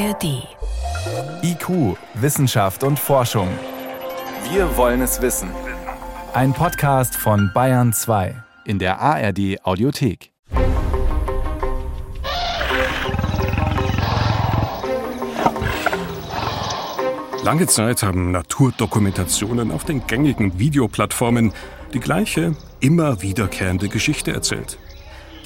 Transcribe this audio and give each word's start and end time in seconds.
ARD. 0.00 0.48
IQ, 1.42 1.96
Wissenschaft 2.14 2.84
und 2.84 2.98
Forschung. 2.98 3.48
Wir 4.50 4.74
wollen 4.78 5.02
es 5.02 5.20
wissen. 5.20 5.50
Ein 6.32 6.54
Podcast 6.54 7.14
von 7.16 7.50
Bayern 7.52 7.92
2 7.92 8.34
in 8.64 8.78
der 8.78 8.98
ARD 8.98 9.62
Audiothek. 9.62 10.32
Lange 17.42 17.66
Zeit 17.66 18.02
haben 18.02 18.30
Naturdokumentationen 18.30 19.70
auf 19.70 19.84
den 19.84 20.06
gängigen 20.06 20.58
Videoplattformen 20.58 21.52
die 21.92 22.00
gleiche, 22.00 22.56
immer 22.80 23.20
wiederkehrende 23.20 23.90
Geschichte 23.90 24.32
erzählt. 24.32 24.78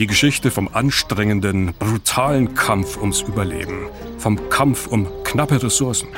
Die 0.01 0.09
Geschichte 0.09 0.51
vom 0.51 0.69
anstrengenden, 0.75 1.73
brutalen 1.79 2.55
Kampf 2.55 2.97
ums 2.97 3.21
Überleben, 3.21 3.87
vom 4.19 4.49
Kampf 4.51 4.89
um 4.89 5.07
knappe 5.23 5.63
Ressourcen. 5.63 6.09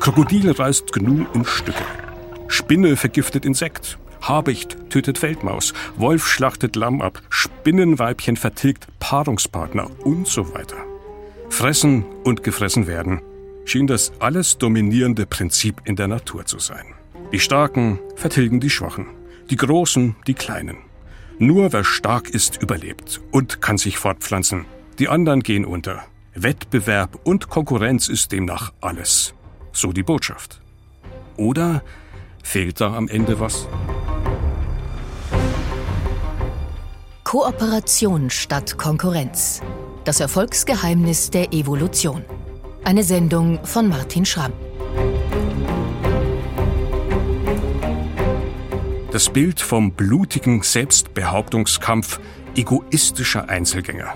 Krokodil 0.00 0.50
reißt 0.50 0.92
Gnu 0.92 1.24
in 1.34 1.44
Stücke. 1.44 1.84
Spinne 2.48 2.96
vergiftet 2.96 3.44
Insekt. 3.44 3.96
Habicht 4.20 4.76
tötet 4.90 5.18
Feldmaus. 5.18 5.72
Wolf 5.96 6.26
schlachtet 6.26 6.74
Lamm 6.74 7.00
ab. 7.00 7.22
Spinnenweibchen 7.28 8.36
vertilgt 8.36 8.88
Paarungspartner 8.98 9.88
und 10.00 10.26
so 10.26 10.52
weiter. 10.52 10.78
Fressen 11.48 12.04
und 12.24 12.42
gefressen 12.42 12.88
werden 12.88 13.20
schien 13.66 13.86
das 13.86 14.12
alles 14.18 14.58
dominierende 14.58 15.26
Prinzip 15.26 15.82
in 15.84 15.94
der 15.94 16.08
Natur 16.08 16.46
zu 16.46 16.58
sein. 16.58 16.94
Die 17.32 17.38
Starken 17.38 18.00
vertilgen 18.16 18.58
die 18.60 18.70
Schwachen 18.70 19.17
die 19.50 19.56
Großen, 19.56 20.16
die 20.26 20.34
Kleinen. 20.34 20.78
Nur 21.38 21.72
wer 21.72 21.84
stark 21.84 22.28
ist, 22.30 22.60
überlebt 22.60 23.20
und 23.30 23.60
kann 23.60 23.78
sich 23.78 23.98
fortpflanzen. 23.98 24.66
Die 24.98 25.08
anderen 25.08 25.42
gehen 25.42 25.64
unter. 25.64 26.04
Wettbewerb 26.34 27.18
und 27.24 27.48
Konkurrenz 27.48 28.08
ist 28.08 28.32
demnach 28.32 28.72
alles. 28.80 29.34
So 29.72 29.92
die 29.92 30.02
Botschaft. 30.02 30.60
Oder 31.36 31.82
fehlt 32.42 32.80
da 32.80 32.94
am 32.94 33.08
Ende 33.08 33.38
was? 33.38 33.68
Kooperation 37.24 38.30
statt 38.30 38.78
Konkurrenz. 38.78 39.60
Das 40.04 40.20
Erfolgsgeheimnis 40.20 41.30
der 41.30 41.52
Evolution. 41.52 42.24
Eine 42.84 43.04
Sendung 43.04 43.64
von 43.64 43.88
Martin 43.88 44.24
Schramm. 44.24 44.52
Das 49.18 49.30
Bild 49.30 49.60
vom 49.60 49.90
blutigen 49.90 50.62
Selbstbehauptungskampf 50.62 52.20
egoistischer 52.54 53.48
Einzelgänger. 53.48 54.14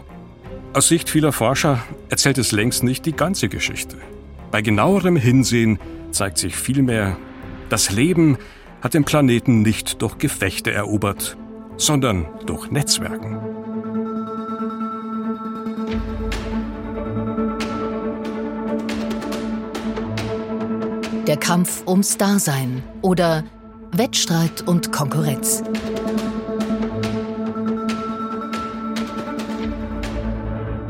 Aus 0.74 0.86
Sicht 0.86 1.10
vieler 1.10 1.32
Forscher 1.32 1.82
erzählt 2.08 2.38
es 2.38 2.52
längst 2.52 2.84
nicht 2.84 3.04
die 3.04 3.10
ganze 3.10 3.48
Geschichte. 3.48 3.96
Bei 4.52 4.62
genauerem 4.62 5.16
Hinsehen 5.16 5.80
zeigt 6.12 6.38
sich 6.38 6.54
vielmehr, 6.54 7.16
das 7.68 7.90
Leben 7.90 8.38
hat 8.80 8.94
den 8.94 9.02
Planeten 9.02 9.62
nicht 9.62 10.00
durch 10.02 10.18
Gefechte 10.18 10.70
erobert, 10.70 11.36
sondern 11.76 12.28
durch 12.46 12.70
Netzwerken. 12.70 13.40
Der 21.26 21.38
Kampf 21.38 21.82
ums 21.88 22.18
Dasein 22.18 22.84
oder 23.00 23.42
Wettstreit 23.94 24.66
und 24.66 24.90
Konkurrenz. 24.90 25.62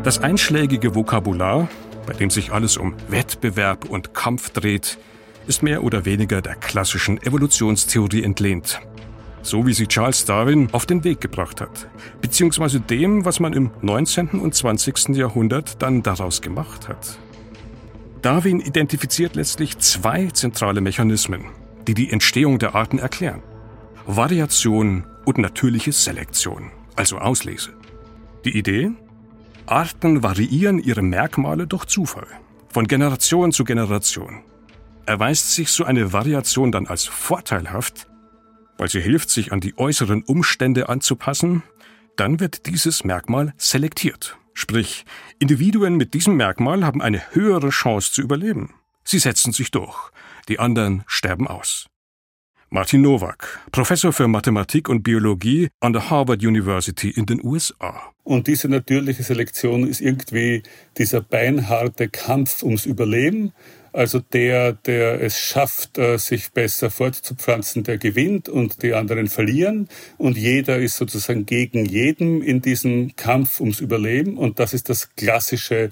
Das 0.05 0.21
einschlägige 0.21 0.95
Vokabular, 0.95 1.69
bei 2.07 2.13
dem 2.13 2.31
sich 2.31 2.53
alles 2.53 2.77
um 2.77 2.95
Wettbewerb 3.09 3.87
und 3.87 4.15
Kampf 4.15 4.51
dreht, 4.51 4.99
ist 5.49 5.65
mehr 5.65 5.83
oder 5.83 6.05
weniger 6.05 6.41
der 6.43 6.55
klassischen 6.55 7.21
Evolutionstheorie 7.21 8.23
entlehnt. 8.23 8.79
So 9.43 9.67
wie 9.67 9.73
sie 9.73 9.89
Charles 9.89 10.25
Darwin 10.25 10.69
auf 10.71 10.87
den 10.87 11.03
Weg 11.03 11.21
gebracht 11.21 11.61
hat, 11.61 11.89
beziehungsweise 12.21 12.79
dem, 12.79 13.25
was 13.25 13.41
man 13.41 13.53
im 13.53 13.73
19. 13.81 14.29
und 14.29 14.55
20. 14.55 15.17
Jahrhundert 15.17 15.83
dann 15.83 16.05
daraus 16.05 16.41
gemacht 16.41 16.89
hat. 16.89 17.19
Darwin 18.23 18.61
identifiziert 18.61 19.35
letztlich 19.35 19.77
zwei 19.79 20.29
zentrale 20.29 20.81
Mechanismen, 20.81 21.47
die 21.87 21.95
die 21.95 22.11
Entstehung 22.11 22.59
der 22.59 22.75
Arten 22.75 22.99
erklären. 22.99 23.43
Variation 24.07 25.05
und 25.25 25.39
natürliche 25.39 25.93
Selektion, 25.93 26.71
also 26.97 27.19
Auslese. 27.19 27.73
Die 28.45 28.57
Idee? 28.57 28.91
Arten 29.67 30.23
variieren 30.23 30.79
ihre 30.79 31.03
Merkmale 31.03 31.67
durch 31.67 31.85
Zufall, 31.87 32.27
von 32.69 32.89
Generation 32.89 33.53
zu 33.53 33.65
Generation. 33.65 34.43
Erweist 35.07 35.53
sich 35.53 35.71
so 35.71 35.85
eine 35.85 36.13
Variation 36.13 36.73
dann 36.73 36.87
als 36.87 37.05
vorteilhaft, 37.05 38.09
weil 38.79 38.89
sie 38.89 39.01
hilft, 39.01 39.31
sich 39.31 39.53
an 39.53 39.61
die 39.61 39.79
äußeren 39.79 40.23
Umstände 40.25 40.89
anzupassen, 40.89 41.63
dann 42.17 42.41
wird 42.41 42.67
dieses 42.67 43.05
Merkmal 43.05 43.55
selektiert. 43.57 44.37
Sprich, 44.55 45.05
Individuen 45.39 45.97
mit 45.97 46.15
diesem 46.15 46.37
Merkmal 46.37 46.85
haben 46.85 47.01
eine 47.01 47.23
höhere 47.35 47.71
Chance 47.71 48.13
zu 48.13 48.23
überleben. 48.23 48.75
Sie 49.05 49.19
setzen 49.19 49.53
sich 49.53 49.71
durch, 49.71 50.11
die 50.49 50.59
anderen 50.59 51.03
sterben 51.07 51.47
aus. 51.47 51.87
Martin 52.75 53.03
Nowak, 53.03 53.61
Professor 53.71 54.15
für 54.15 54.29
Mathematik 54.29 54.89
und 54.89 55.03
Biologie 55.03 55.69
an 55.81 55.93
der 55.93 56.09
Harvard 56.09 56.43
University 56.43 57.11
in 57.11 57.27
den 57.27 57.45
USA. 57.45 58.15
Und 58.25 58.47
diese 58.47 58.67
natürliche 58.67 59.23
Selektion 59.23 59.87
ist 59.87 60.01
irgendwie 60.01 60.63
dieser 60.97 61.21
beinharte 61.21 62.09
Kampf 62.09 62.63
ums 62.63 62.87
Überleben. 62.87 63.53
Also 63.93 64.21
der, 64.21 64.73
der 64.73 65.21
es 65.21 65.39
schafft, 65.39 65.99
äh, 65.99 66.17
sich 66.17 66.53
besser 66.53 66.91
fortzupflanzen, 66.91 67.83
der 67.83 67.99
gewinnt 67.99 68.49
und 68.49 68.83
die 68.83 68.95
anderen 68.95 69.29
verlieren. 69.29 69.87
Und 70.17 70.39
jeder 70.39 70.79
ist 70.79 70.97
sozusagen 70.97 71.45
gegen 71.45 71.85
jeden 71.85 72.41
in 72.41 72.63
diesem 72.63 73.15
Kampf 73.17 73.61
ums 73.61 73.81
Überleben. 73.81 74.39
Und 74.39 74.59
das 74.59 74.73
ist 74.73 74.89
das 74.89 75.15
klassische 75.15 75.91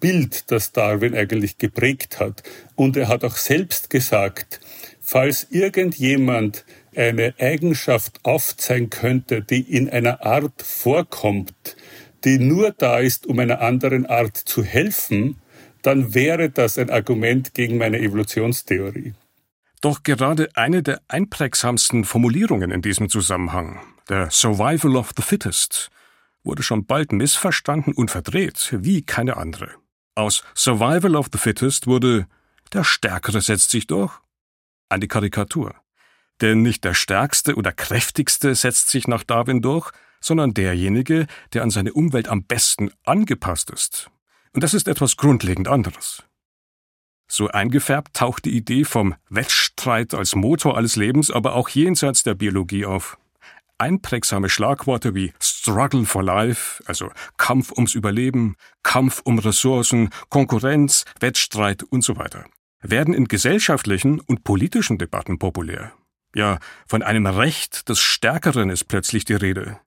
Bild, 0.00 0.50
das 0.50 0.72
Darwin 0.72 1.14
eigentlich 1.14 1.58
geprägt 1.58 2.20
hat. 2.20 2.42
Und 2.74 2.96
er 2.96 3.08
hat 3.08 3.24
auch 3.24 3.36
selbst 3.36 3.90
gesagt, 3.90 4.60
falls 5.00 5.46
irgendjemand 5.50 6.64
eine 6.94 7.34
Eigenschaft 7.38 8.20
aufzeigen 8.24 8.90
könnte, 8.90 9.42
die 9.42 9.60
in 9.60 9.88
einer 9.90 10.24
Art 10.24 10.62
vorkommt, 10.62 11.76
die 12.24 12.38
nur 12.38 12.72
da 12.72 12.98
ist, 12.98 13.26
um 13.26 13.38
einer 13.38 13.60
anderen 13.60 14.06
Art 14.06 14.36
zu 14.36 14.64
helfen, 14.64 15.36
dann 15.82 16.14
wäre 16.14 16.50
das 16.50 16.78
ein 16.78 16.90
Argument 16.90 17.54
gegen 17.54 17.78
meine 17.78 18.00
Evolutionstheorie. 18.00 19.14
Doch 19.80 20.02
gerade 20.02 20.48
eine 20.54 20.82
der 20.82 21.00
einprägsamsten 21.06 22.04
Formulierungen 22.04 22.70
in 22.70 22.82
diesem 22.82 23.08
Zusammenhang, 23.08 23.80
der 24.08 24.30
Survival 24.30 24.96
of 24.96 25.12
the 25.16 25.22
Fittest, 25.22 25.90
wurde 26.42 26.62
schon 26.62 26.86
bald 26.86 27.12
missverstanden 27.12 27.92
und 27.92 28.10
verdreht 28.10 28.74
wie 28.80 29.02
keine 29.02 29.36
andere. 29.36 29.74
Aus 30.16 30.42
Survival 30.54 31.14
of 31.14 31.28
the 31.30 31.38
Fittest 31.38 31.86
wurde 31.86 32.26
Der 32.72 32.84
Stärkere 32.84 33.42
setzt 33.42 33.70
sich 33.70 33.86
durch 33.86 34.18
eine 34.88 35.08
Karikatur. 35.08 35.74
Denn 36.40 36.62
nicht 36.62 36.84
der 36.84 36.94
Stärkste 36.94 37.54
oder 37.54 37.70
Kräftigste 37.70 38.54
setzt 38.54 38.88
sich 38.88 39.08
nach 39.08 39.24
Darwin 39.24 39.60
durch, 39.60 39.90
sondern 40.20 40.54
derjenige, 40.54 41.26
der 41.52 41.62
an 41.62 41.70
seine 41.70 41.92
Umwelt 41.92 42.28
am 42.28 42.44
besten 42.44 42.90
angepasst 43.04 43.70
ist. 43.70 44.10
Und 44.54 44.64
das 44.64 44.72
ist 44.72 44.88
etwas 44.88 45.18
grundlegend 45.18 45.68
anderes. 45.68 46.24
So 47.28 47.48
eingefärbt 47.48 48.16
taucht 48.16 48.46
die 48.46 48.56
Idee 48.56 48.84
vom 48.84 49.14
Wettstreit 49.28 50.14
als 50.14 50.34
Motor 50.34 50.78
alles 50.78 50.96
Lebens 50.96 51.30
aber 51.30 51.54
auch 51.54 51.68
jenseits 51.68 52.22
der 52.22 52.34
Biologie 52.34 52.86
auf. 52.86 53.18
Einprägsame 53.78 54.48
Schlagworte 54.48 55.14
wie 55.14 55.32
Struggle 55.40 56.04
for 56.06 56.22
Life, 56.22 56.82
also 56.86 57.10
Kampf 57.36 57.72
ums 57.72 57.94
Überleben, 57.94 58.56
Kampf 58.82 59.20
um 59.24 59.38
Ressourcen, 59.38 60.10
Konkurrenz, 60.28 61.04
Wettstreit 61.20 61.82
und 61.82 62.02
so 62.02 62.16
weiter, 62.16 62.46
werden 62.80 63.14
in 63.14 63.26
gesellschaftlichen 63.26 64.20
und 64.20 64.44
politischen 64.44 64.98
Debatten 64.98 65.38
populär. 65.38 65.92
Ja, 66.34 66.58
von 66.86 67.02
einem 67.02 67.26
Recht 67.26 67.88
des 67.88 67.98
Stärkeren 67.98 68.70
ist 68.70 68.84
plötzlich 68.84 69.24
die 69.24 69.34
Rede, 69.34 69.80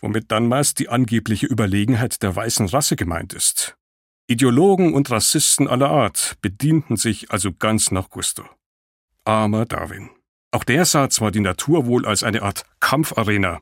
womit 0.00 0.30
dann 0.30 0.48
meist 0.48 0.78
die 0.78 0.88
angebliche 0.88 1.46
Überlegenheit 1.46 2.22
der 2.22 2.34
weißen 2.34 2.66
Rasse 2.66 2.96
gemeint 2.96 3.32
ist. 3.32 3.76
Ideologen 4.26 4.94
und 4.94 5.10
Rassisten 5.10 5.68
aller 5.68 5.90
Art 5.90 6.36
bedienten 6.40 6.96
sich 6.96 7.30
also 7.30 7.52
ganz 7.52 7.90
nach 7.90 8.08
Gusto. 8.08 8.44
Armer 9.24 9.66
Darwin. 9.66 10.10
Auch 10.54 10.62
der 10.62 10.84
sah 10.84 11.10
zwar 11.10 11.32
die 11.32 11.40
Natur 11.40 11.86
wohl 11.86 12.06
als 12.06 12.22
eine 12.22 12.42
Art 12.42 12.64
Kampfarena, 12.78 13.60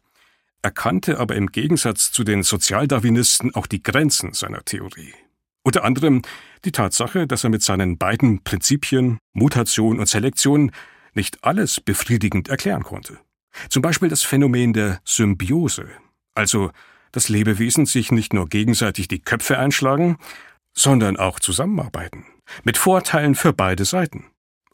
erkannte 0.60 1.18
aber 1.18 1.36
im 1.36 1.46
Gegensatz 1.46 2.12
zu 2.12 2.22
den 2.22 2.42
Sozialdarwinisten 2.42 3.54
auch 3.54 3.66
die 3.66 3.82
Grenzen 3.82 4.34
seiner 4.34 4.62
Theorie. 4.62 5.14
Unter 5.62 5.84
anderem 5.84 6.20
die 6.66 6.72
Tatsache, 6.72 7.26
dass 7.26 7.44
er 7.44 7.50
mit 7.50 7.62
seinen 7.62 7.96
beiden 7.96 8.44
Prinzipien 8.44 9.16
Mutation 9.32 10.00
und 10.00 10.06
Selektion 10.06 10.70
nicht 11.14 11.42
alles 11.42 11.80
befriedigend 11.80 12.50
erklären 12.50 12.82
konnte. 12.82 13.18
Zum 13.70 13.80
Beispiel 13.80 14.10
das 14.10 14.22
Phänomen 14.22 14.74
der 14.74 15.00
Symbiose, 15.06 15.88
also 16.34 16.72
dass 17.10 17.30
Lebewesen 17.30 17.86
sich 17.86 18.12
nicht 18.12 18.34
nur 18.34 18.50
gegenseitig 18.50 19.08
die 19.08 19.20
Köpfe 19.20 19.58
einschlagen, 19.58 20.18
sondern 20.74 21.16
auch 21.16 21.40
zusammenarbeiten. 21.40 22.26
Mit 22.64 22.76
Vorteilen 22.76 23.34
für 23.34 23.54
beide 23.54 23.86
Seiten. 23.86 24.26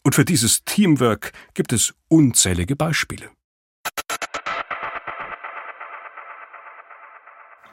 Und 0.08 0.14
für 0.14 0.24
dieses 0.24 0.64
Teamwork 0.64 1.32
gibt 1.52 1.70
es 1.70 1.92
unzählige 2.08 2.76
Beispiele. 2.76 3.28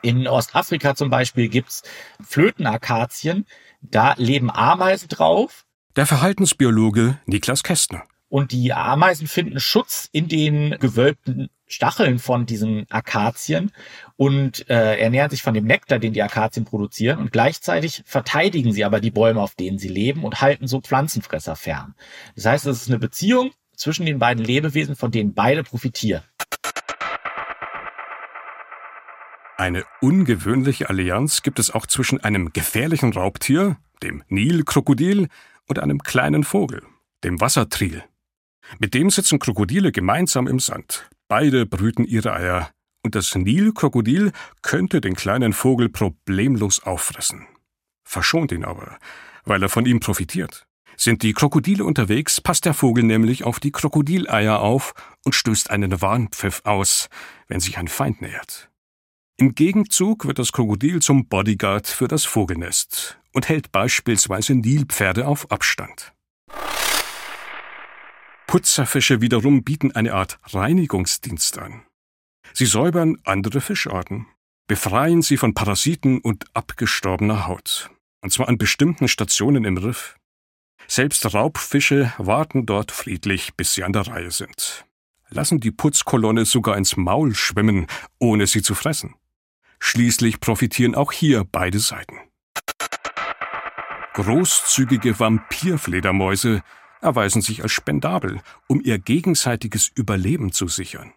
In 0.01 0.27
Ostafrika 0.27 0.95
zum 0.95 1.09
Beispiel 1.09 1.47
gibt's 1.47 1.83
Flötenakazien. 2.21 3.45
Da 3.79 4.15
leben 4.17 4.51
Ameisen 4.51 5.07
drauf. 5.07 5.63
Der 5.95 6.05
Verhaltensbiologe 6.05 7.17
Niklas 7.25 7.63
Kästner. 7.63 8.03
Und 8.27 8.51
die 8.51 8.73
Ameisen 8.73 9.29
finden 9.29 9.61
Schutz 9.61 10.09
in 10.11 10.27
den 10.27 10.71
gewölbten 10.77 11.49
Stacheln 11.67 12.19
von 12.19 12.45
diesen 12.45 12.85
Akazien 12.89 13.71
und 14.17 14.69
äh, 14.69 14.99
ernähren 14.99 15.31
sich 15.31 15.41
von 15.41 15.53
dem 15.53 15.65
Nektar, 15.65 15.99
den 15.99 16.13
die 16.13 16.21
Akazien 16.21 16.65
produzieren. 16.65 17.19
Und 17.19 17.31
gleichzeitig 17.31 18.03
verteidigen 18.05 18.71
sie 18.71 18.85
aber 18.85 18.99
die 18.99 19.11
Bäume, 19.11 19.41
auf 19.41 19.55
denen 19.55 19.77
sie 19.77 19.87
leben 19.87 20.23
und 20.23 20.41
halten 20.41 20.67
so 20.67 20.81
Pflanzenfresser 20.81 21.55
fern. 21.55 21.95
Das 22.35 22.45
heißt, 22.45 22.65
es 22.67 22.83
ist 22.83 22.89
eine 22.89 22.99
Beziehung 22.99 23.51
zwischen 23.75 24.05
den 24.05 24.19
beiden 24.19 24.43
Lebewesen, 24.43 24.95
von 24.95 25.11
denen 25.11 25.33
beide 25.33 25.63
profitieren. 25.63 26.23
Eine 29.57 29.85
ungewöhnliche 30.01 30.89
Allianz 30.89 31.41
gibt 31.41 31.59
es 31.59 31.71
auch 31.71 31.87
zwischen 31.87 32.21
einem 32.23 32.51
gefährlichen 32.51 33.13
Raubtier, 33.13 33.77
dem 34.03 34.23
Nilkrokodil, 34.27 35.29
und 35.67 35.79
einem 35.79 36.03
kleinen 36.03 36.43
Vogel, 36.43 36.83
dem 37.23 37.41
Wassertril. 37.41 38.03
Mit 38.79 38.93
dem 38.93 39.09
sitzen 39.09 39.39
Krokodile 39.39 39.91
gemeinsam 39.91 40.47
im 40.47 40.59
Sand. 40.59 41.09
Beide 41.27 41.65
brüten 41.65 42.05
ihre 42.05 42.33
Eier, 42.33 42.71
und 43.03 43.15
das 43.15 43.35
Nilkrokodil 43.35 44.31
könnte 44.61 45.01
den 45.01 45.15
kleinen 45.15 45.53
Vogel 45.53 45.89
problemlos 45.89 46.83
auffressen. 46.83 47.47
Verschont 48.03 48.51
ihn 48.51 48.65
aber, 48.65 48.97
weil 49.43 49.61
er 49.61 49.69
von 49.69 49.85
ihm 49.85 49.99
profitiert. 49.99 50.67
Sind 50.97 51.23
die 51.23 51.33
Krokodile 51.33 51.83
unterwegs, 51.83 52.39
passt 52.39 52.65
der 52.65 52.73
Vogel 52.73 53.03
nämlich 53.03 53.43
auf 53.43 53.59
die 53.59 53.71
Krokodileier 53.71 54.59
auf 54.59 54.93
und 55.25 55.35
stößt 55.35 55.69
einen 55.69 56.01
Warnpfiff 56.01 56.61
aus, 56.63 57.09
wenn 57.47 57.59
sich 57.59 57.77
ein 57.77 57.87
Feind 57.87 58.21
nähert. 58.21 58.69
Im 59.37 59.53
Gegenzug 59.53 60.25
wird 60.25 60.39
das 60.39 60.53
Krokodil 60.53 61.01
zum 61.01 61.27
Bodyguard 61.27 61.87
für 61.87 62.07
das 62.07 62.23
Vogelnest 62.23 63.19
und 63.33 63.49
hält 63.49 63.71
beispielsweise 63.73 64.55
Nilpferde 64.55 65.27
auf 65.27 65.51
Abstand. 65.51 66.14
Putzerfische 68.55 69.19
wiederum 69.19 69.65
bieten 69.65 69.91
eine 69.91 70.13
Art 70.13 70.39
Reinigungsdienst 70.43 71.57
an. 71.57 71.83
Sie 72.53 72.65
säubern 72.65 73.17
andere 73.25 73.59
Fischarten, 73.59 74.27
befreien 74.65 75.21
sie 75.21 75.35
von 75.35 75.53
Parasiten 75.53 76.21
und 76.21 76.45
abgestorbener 76.53 77.47
Haut, 77.47 77.89
und 78.21 78.31
zwar 78.31 78.47
an 78.47 78.57
bestimmten 78.57 79.09
Stationen 79.09 79.65
im 79.65 79.75
Riff. 79.75 80.15
Selbst 80.87 81.33
Raubfische 81.33 82.13
warten 82.17 82.65
dort 82.65 82.93
friedlich, 82.93 83.55
bis 83.55 83.73
sie 83.73 83.83
an 83.83 83.91
der 83.91 84.07
Reihe 84.07 84.31
sind, 84.31 84.85
lassen 85.27 85.59
die 85.59 85.71
Putzkolonne 85.71 86.45
sogar 86.45 86.77
ins 86.77 86.95
Maul 86.95 87.35
schwimmen, 87.35 87.87
ohne 88.19 88.47
sie 88.47 88.61
zu 88.61 88.73
fressen. 88.73 89.15
Schließlich 89.79 90.39
profitieren 90.39 90.95
auch 90.95 91.11
hier 91.11 91.43
beide 91.43 91.79
Seiten. 91.79 92.21
Großzügige 94.13 95.19
Vampirfledermäuse 95.19 96.63
erweisen 97.05 97.41
sich 97.41 97.63
als 97.63 97.71
spendabel, 97.71 98.41
um 98.67 98.81
ihr 98.81 98.99
gegenseitiges 98.99 99.87
Überleben 99.87 100.51
zu 100.51 100.67
sichern. 100.67 101.13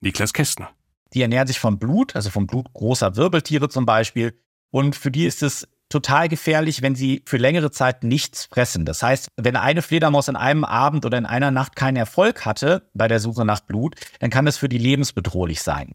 Niklas 0.00 0.32
Kästner. 0.32 0.70
Die 1.12 1.22
ernähren 1.22 1.48
sich 1.48 1.58
vom 1.58 1.78
Blut, 1.78 2.14
also 2.14 2.30
vom 2.30 2.46
Blut 2.46 2.72
großer 2.72 3.16
Wirbeltiere 3.16 3.68
zum 3.68 3.84
Beispiel. 3.84 4.38
Und 4.70 4.94
für 4.94 5.10
die 5.10 5.26
ist 5.26 5.42
es 5.42 5.66
total 5.88 6.28
gefährlich, 6.28 6.82
wenn 6.82 6.94
sie 6.94 7.22
für 7.26 7.36
längere 7.36 7.70
Zeit 7.70 8.04
nichts 8.04 8.46
fressen. 8.46 8.84
Das 8.84 9.02
heißt, 9.02 9.28
wenn 9.36 9.56
eine 9.56 9.82
Fledermaus 9.82 10.28
in 10.28 10.36
einem 10.36 10.64
Abend 10.64 11.04
oder 11.04 11.18
in 11.18 11.26
einer 11.26 11.50
Nacht 11.50 11.74
keinen 11.74 11.96
Erfolg 11.96 12.46
hatte 12.46 12.88
bei 12.94 13.08
der 13.08 13.18
Suche 13.18 13.44
nach 13.44 13.60
Blut, 13.60 13.96
dann 14.20 14.30
kann 14.30 14.46
das 14.46 14.56
für 14.56 14.68
die 14.68 14.78
lebensbedrohlich 14.78 15.60
sein. 15.60 15.94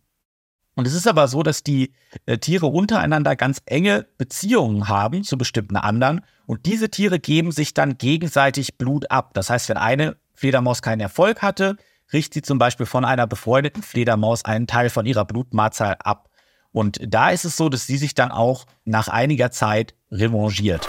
Und 0.75 0.85
es 0.85 0.93
ist 0.93 1.07
aber 1.07 1.27
so, 1.29 1.41
dass 1.41 1.63
die 1.63 1.93
äh, 2.25 2.37
Tiere 2.37 2.67
untereinander 2.67 3.35
ganz 3.35 3.61
enge 3.65 4.07
Beziehungen 4.17 4.89
haben 4.89 5.23
zu 5.23 5.37
bestimmten 5.37 5.77
anderen. 5.77 6.21
Und 6.45 6.65
diese 6.65 6.89
Tiere 6.89 7.19
geben 7.19 7.51
sich 7.51 7.73
dann 7.73 7.97
gegenseitig 7.97 8.77
Blut 8.77 9.09
ab. 9.09 9.33
Das 9.33 9.49
heißt, 9.49 9.69
wenn 9.69 9.77
eine 9.77 10.17
Fledermaus 10.33 10.81
keinen 10.81 10.99
Erfolg 10.99 11.41
hatte, 11.41 11.77
richtet 12.11 12.33
sie 12.33 12.41
zum 12.41 12.59
Beispiel 12.59 12.85
von 12.85 13.05
einer 13.05 13.25
befreundeten 13.25 13.83
Fledermaus 13.83 14.43
einen 14.43 14.67
Teil 14.67 14.89
von 14.89 15.05
ihrer 15.05 15.23
Blutmahlzahl 15.23 15.95
ab. 16.03 16.29
Und 16.73 16.99
da 17.01 17.29
ist 17.29 17.45
es 17.45 17.55
so, 17.55 17.69
dass 17.69 17.87
sie 17.87 17.97
sich 17.97 18.13
dann 18.13 18.31
auch 18.31 18.65
nach 18.83 19.07
einiger 19.07 19.51
Zeit 19.51 19.95
revanchiert. 20.11 20.87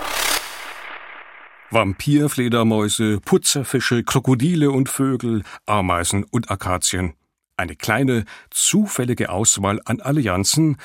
Vampirfledermäuse, 1.70 3.20
Putzerfische, 3.20 4.02
Krokodile 4.02 4.70
und 4.72 4.88
Vögel, 4.88 5.44
Ameisen 5.64 6.24
und 6.24 6.50
Akazien 6.50 7.14
eine 7.56 7.76
kleine, 7.76 8.24
zufällige 8.50 9.30
Auswahl 9.30 9.80
an 9.84 10.00
Allianzen, 10.00 10.76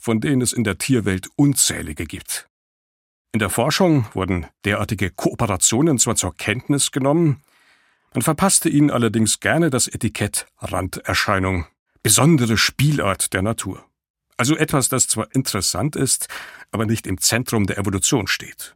von 0.00 0.20
denen 0.20 0.42
es 0.42 0.52
in 0.52 0.64
der 0.64 0.78
Tierwelt 0.78 1.28
unzählige 1.36 2.04
gibt. 2.06 2.48
In 3.32 3.38
der 3.38 3.50
Forschung 3.50 4.06
wurden 4.12 4.46
derartige 4.64 5.10
Kooperationen 5.10 5.98
zwar 5.98 6.16
zur 6.16 6.34
Kenntnis 6.34 6.90
genommen, 6.90 7.42
man 8.12 8.22
verpasste 8.22 8.68
ihnen 8.68 8.90
allerdings 8.90 9.38
gerne 9.38 9.70
das 9.70 9.86
Etikett 9.86 10.46
Randerscheinung, 10.58 11.66
besondere 12.02 12.58
Spielart 12.58 13.32
der 13.32 13.42
Natur. 13.42 13.84
Also 14.36 14.56
etwas, 14.56 14.88
das 14.88 15.06
zwar 15.06 15.32
interessant 15.32 15.94
ist, 15.94 16.26
aber 16.72 16.86
nicht 16.86 17.06
im 17.06 17.18
Zentrum 17.18 17.66
der 17.66 17.78
Evolution 17.78 18.26
steht. 18.26 18.74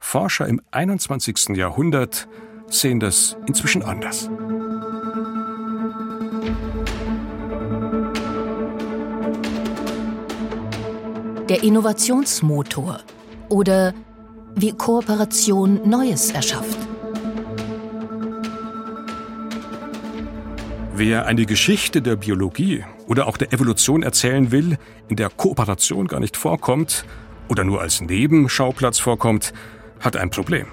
Forscher 0.00 0.48
im 0.48 0.60
21. 0.72 1.50
Jahrhundert 1.56 2.28
sehen 2.68 2.98
das 2.98 3.36
inzwischen 3.46 3.82
anders. 3.82 4.28
Der 11.48 11.62
Innovationsmotor 11.62 13.00
oder 13.48 13.94
wie 14.54 14.72
Kooperation 14.72 15.88
Neues 15.88 16.30
erschafft. 16.30 16.78
Wer 20.94 21.26
eine 21.26 21.46
Geschichte 21.46 22.02
der 22.02 22.16
Biologie 22.16 22.84
oder 23.06 23.28
auch 23.28 23.36
der 23.36 23.52
Evolution 23.52 24.02
erzählen 24.02 24.50
will, 24.50 24.76
in 25.08 25.16
der 25.16 25.30
Kooperation 25.30 26.06
gar 26.08 26.20
nicht 26.20 26.36
vorkommt 26.36 27.04
oder 27.48 27.64
nur 27.64 27.80
als 27.80 28.00
Nebenschauplatz 28.00 28.98
vorkommt, 28.98 29.54
hat 30.00 30.16
ein 30.16 30.30
Problem. 30.30 30.66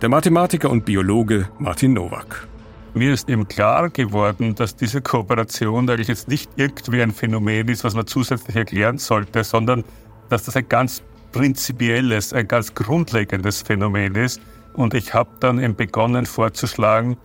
Der 0.00 0.08
Mathematiker 0.08 0.70
und 0.70 0.84
Biologe 0.84 1.48
Martin 1.58 1.92
Nowak. 1.92 2.49
Mir 2.92 3.12
ist 3.12 3.28
eben 3.28 3.46
klar 3.46 3.88
geworden, 3.88 4.56
dass 4.56 4.74
diese 4.74 5.00
Kooperation 5.00 5.88
eigentlich 5.88 6.08
jetzt 6.08 6.28
nicht 6.28 6.50
irgendwie 6.56 7.02
ein 7.02 7.12
Phänomen 7.12 7.68
ist, 7.68 7.84
was 7.84 7.94
man 7.94 8.06
zusätzlich 8.06 8.56
erklären 8.56 8.98
sollte, 8.98 9.44
sondern 9.44 9.84
dass 10.28 10.44
das 10.44 10.56
ein 10.56 10.68
ganz 10.68 11.02
prinzipielles, 11.30 12.32
ein 12.32 12.48
ganz 12.48 12.74
grundlegendes 12.74 13.62
Phänomen 13.62 14.16
ist. 14.16 14.40
Und 14.72 14.94
ich 14.94 15.14
habe 15.14 15.30
dann 15.38 15.60
eben 15.60 15.76
begonnen 15.76 16.26
vorzuschlagen, 16.26 17.16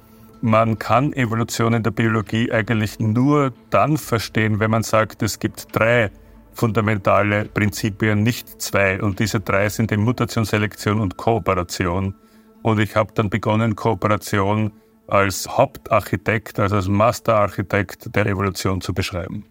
man 0.42 0.78
kann 0.78 1.14
Evolution 1.14 1.74
in 1.74 1.82
der 1.82 1.92
Biologie 1.92 2.52
eigentlich 2.52 3.00
nur 3.00 3.52
dann 3.72 3.98
verstehen, 3.98 4.60
wenn 4.60 4.70
man 4.70 4.84
sagt, 4.84 5.24
es 5.24 5.40
gibt 5.40 5.68
drei 5.72 6.12
fundamentale 6.54 7.46
Prinzipien, 7.46 8.22
nicht 8.22 8.62
zwei. 8.62 9.02
Und 9.02 9.20
diese 9.20 9.40
drei 9.40 9.70
sind 9.70 9.90
die 9.90 9.98
Mutation, 9.98 10.46
Selektion 10.46 11.00
und 11.00 11.18
Kooperation. 11.18 12.14
Und 12.62 12.80
ich 12.80 12.96
habe 12.96 13.12
dann 13.16 13.32
begonnen, 13.32 13.76
Kooperation 13.76 14.72
als 15.08 15.48
Hauptarchitekt, 15.48 16.60
also 16.60 16.76
als 16.76 16.88
Masterarchitekt 16.88 18.16
der 18.16 18.26
Evolution 18.26 18.82
zu 18.82 18.94
beschreiben. 18.94 19.46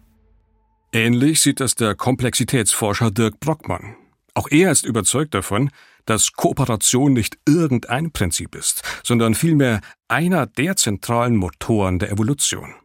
Ähnlich 0.91 1.41
sieht 1.41 1.59
das 1.59 1.75
der 1.75 1.95
Komplexitätsforscher 1.95 3.11
Dirk 3.11 3.39
Brockmann. 3.39 3.95
Auch 4.33 4.47
er 4.49 4.71
ist 4.71 4.85
überzeugt 4.85 5.33
davon, 5.33 5.69
dass 6.05 6.33
Kooperation 6.33 7.13
nicht 7.13 7.37
irgendein 7.47 8.11
Prinzip 8.11 8.55
ist, 8.55 8.83
sondern 9.03 9.33
vielmehr 9.33 9.81
einer 10.07 10.45
der 10.45 10.75
zentralen 10.75 11.35
Motoren 11.35 11.99
der 11.99 12.11
Evolution. 12.11 12.75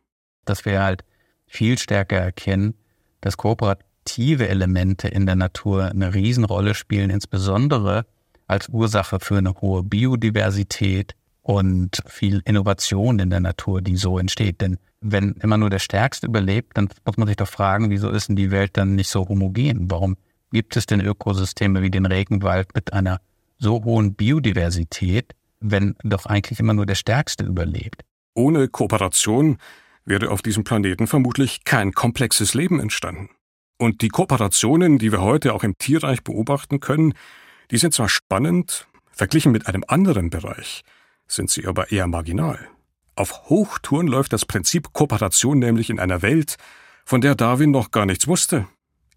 Dass 0.45 0.65
wir 0.65 0.83
halt 0.83 1.05
viel 1.47 1.79
stärker 1.79 2.17
erkennen, 2.17 2.75
dass 3.21 3.37
kooperative 3.37 4.49
Elemente 4.49 5.09
in 5.09 5.27
der 5.27 5.37
Natur 5.37 5.87
eine 5.87 6.15
Riesenrolle 6.15 6.75
spielen, 6.75 7.11
insbesondere 7.11 8.07
als 8.47 8.69
Ursache 8.69 9.21
für 9.21 9.39
eine 9.39 9.55
hohe 9.61 9.83
Biodiversität, 9.83 11.15
und 11.43 12.03
viel 12.07 12.43
Innovation 12.45 13.19
in 13.19 13.31
der 13.31 13.41
Natur, 13.41 13.81
die 13.83 13.97
so 13.97 14.19
entsteht. 14.19 14.61
Denn 14.61 14.79
wenn 15.01 15.33
immer 15.43 15.57
nur 15.57 15.71
der 15.71 15.79
Stärkste 15.79 16.27
überlebt, 16.27 16.77
dann 16.77 16.89
muss 17.05 17.17
man 17.17 17.27
sich 17.29 17.37
doch 17.37 17.49
fragen, 17.49 17.91
wieso 17.91 18.11
ist 18.11 18.29
denn 18.29 18.37
die 18.37 18.51
Welt 18.51 18.77
dann 18.77 18.95
nicht 18.95 19.09
so 19.09 19.29
homogen? 19.29 19.91
Warum 19.91 20.17
gibt 20.53 20.77
es 20.77 20.87
denn 20.87 21.01
Ökosysteme 21.01 21.83
wie 21.83 21.91
den 21.91 22.07
Regenwald 22.07 22.75
mit 22.75 22.93
einer 22.93 23.21
so 23.59 23.85
hohen 23.85 24.15
Biodiversität, 24.15 25.35
wenn 25.61 25.95
doch 26.03 26.27
eigentlich 26.27 26.61
immer 26.61 26.75
nur 26.75 26.87
der 26.87 26.95
Stärkste 26.95 27.45
überlebt? 27.45 28.03
Ohne 28.35 28.69
Kooperation 28.69 29.59
wäre 30.05 30.31
auf 30.31 30.43
diesem 30.43 30.65
Planeten 30.65 31.07
vermutlich 31.07 31.65
kein 31.65 31.93
komplexes 31.93 32.55
Leben 32.55 32.81
entstanden. 32.81 33.31
Und 33.79 34.03
die 34.03 34.09
Kooperationen, 34.09 34.99
die 34.99 35.11
wir 35.11 35.23
heute 35.23 35.55
auch 35.55 35.65
im 35.65 35.79
Tierreich 35.79 36.23
beobachten 36.23 36.81
können, 36.81 37.15
die 37.71 37.79
sind 37.79 37.95
zwar 37.95 38.09
spannend, 38.09 38.87
verglichen 39.11 39.53
mit 39.53 39.67
einem 39.67 39.85
anderen 39.87 40.29
Bereich, 40.29 40.83
sind 41.31 41.51
sie 41.51 41.67
aber 41.67 41.93
eher 41.93 42.07
marginal. 42.07 42.69
Auf 43.17 43.49
Hochtouren 43.49 44.07
läuft 44.07 44.33
das 44.33 44.45
Prinzip 44.45 44.93
Kooperation 44.93 45.59
nämlich 45.59 45.91
in 45.91 46.01
einer 46.01 46.23
Welt, 46.23 46.57
von 47.05 47.21
der 47.21 47.35
Darwin 47.35 47.71
noch 47.71 47.91
gar 47.91 48.07
nichts 48.07 48.27
wusste, 48.27 48.67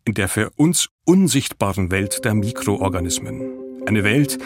in 0.06 0.14
der 0.14 0.30
für 0.30 0.52
uns 0.56 0.90
unsichtbaren 1.06 1.92
Welt 1.92 2.26
der 2.26 2.34
Mikroorganismen. 2.34 3.42
Eine 3.86 4.04
Welt, 4.04 4.38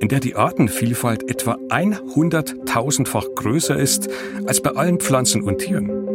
in 0.00 0.08
der 0.08 0.20
die 0.20 0.34
Artenvielfalt 0.34 1.28
etwa 1.30 1.54
100.000-fach 1.68 3.26
größer 3.36 3.78
ist 3.78 4.08
als 4.46 4.60
bei 4.60 4.70
allen 4.70 4.98
Pflanzen 4.98 5.42
und 5.42 5.58
Tieren. 5.58 6.11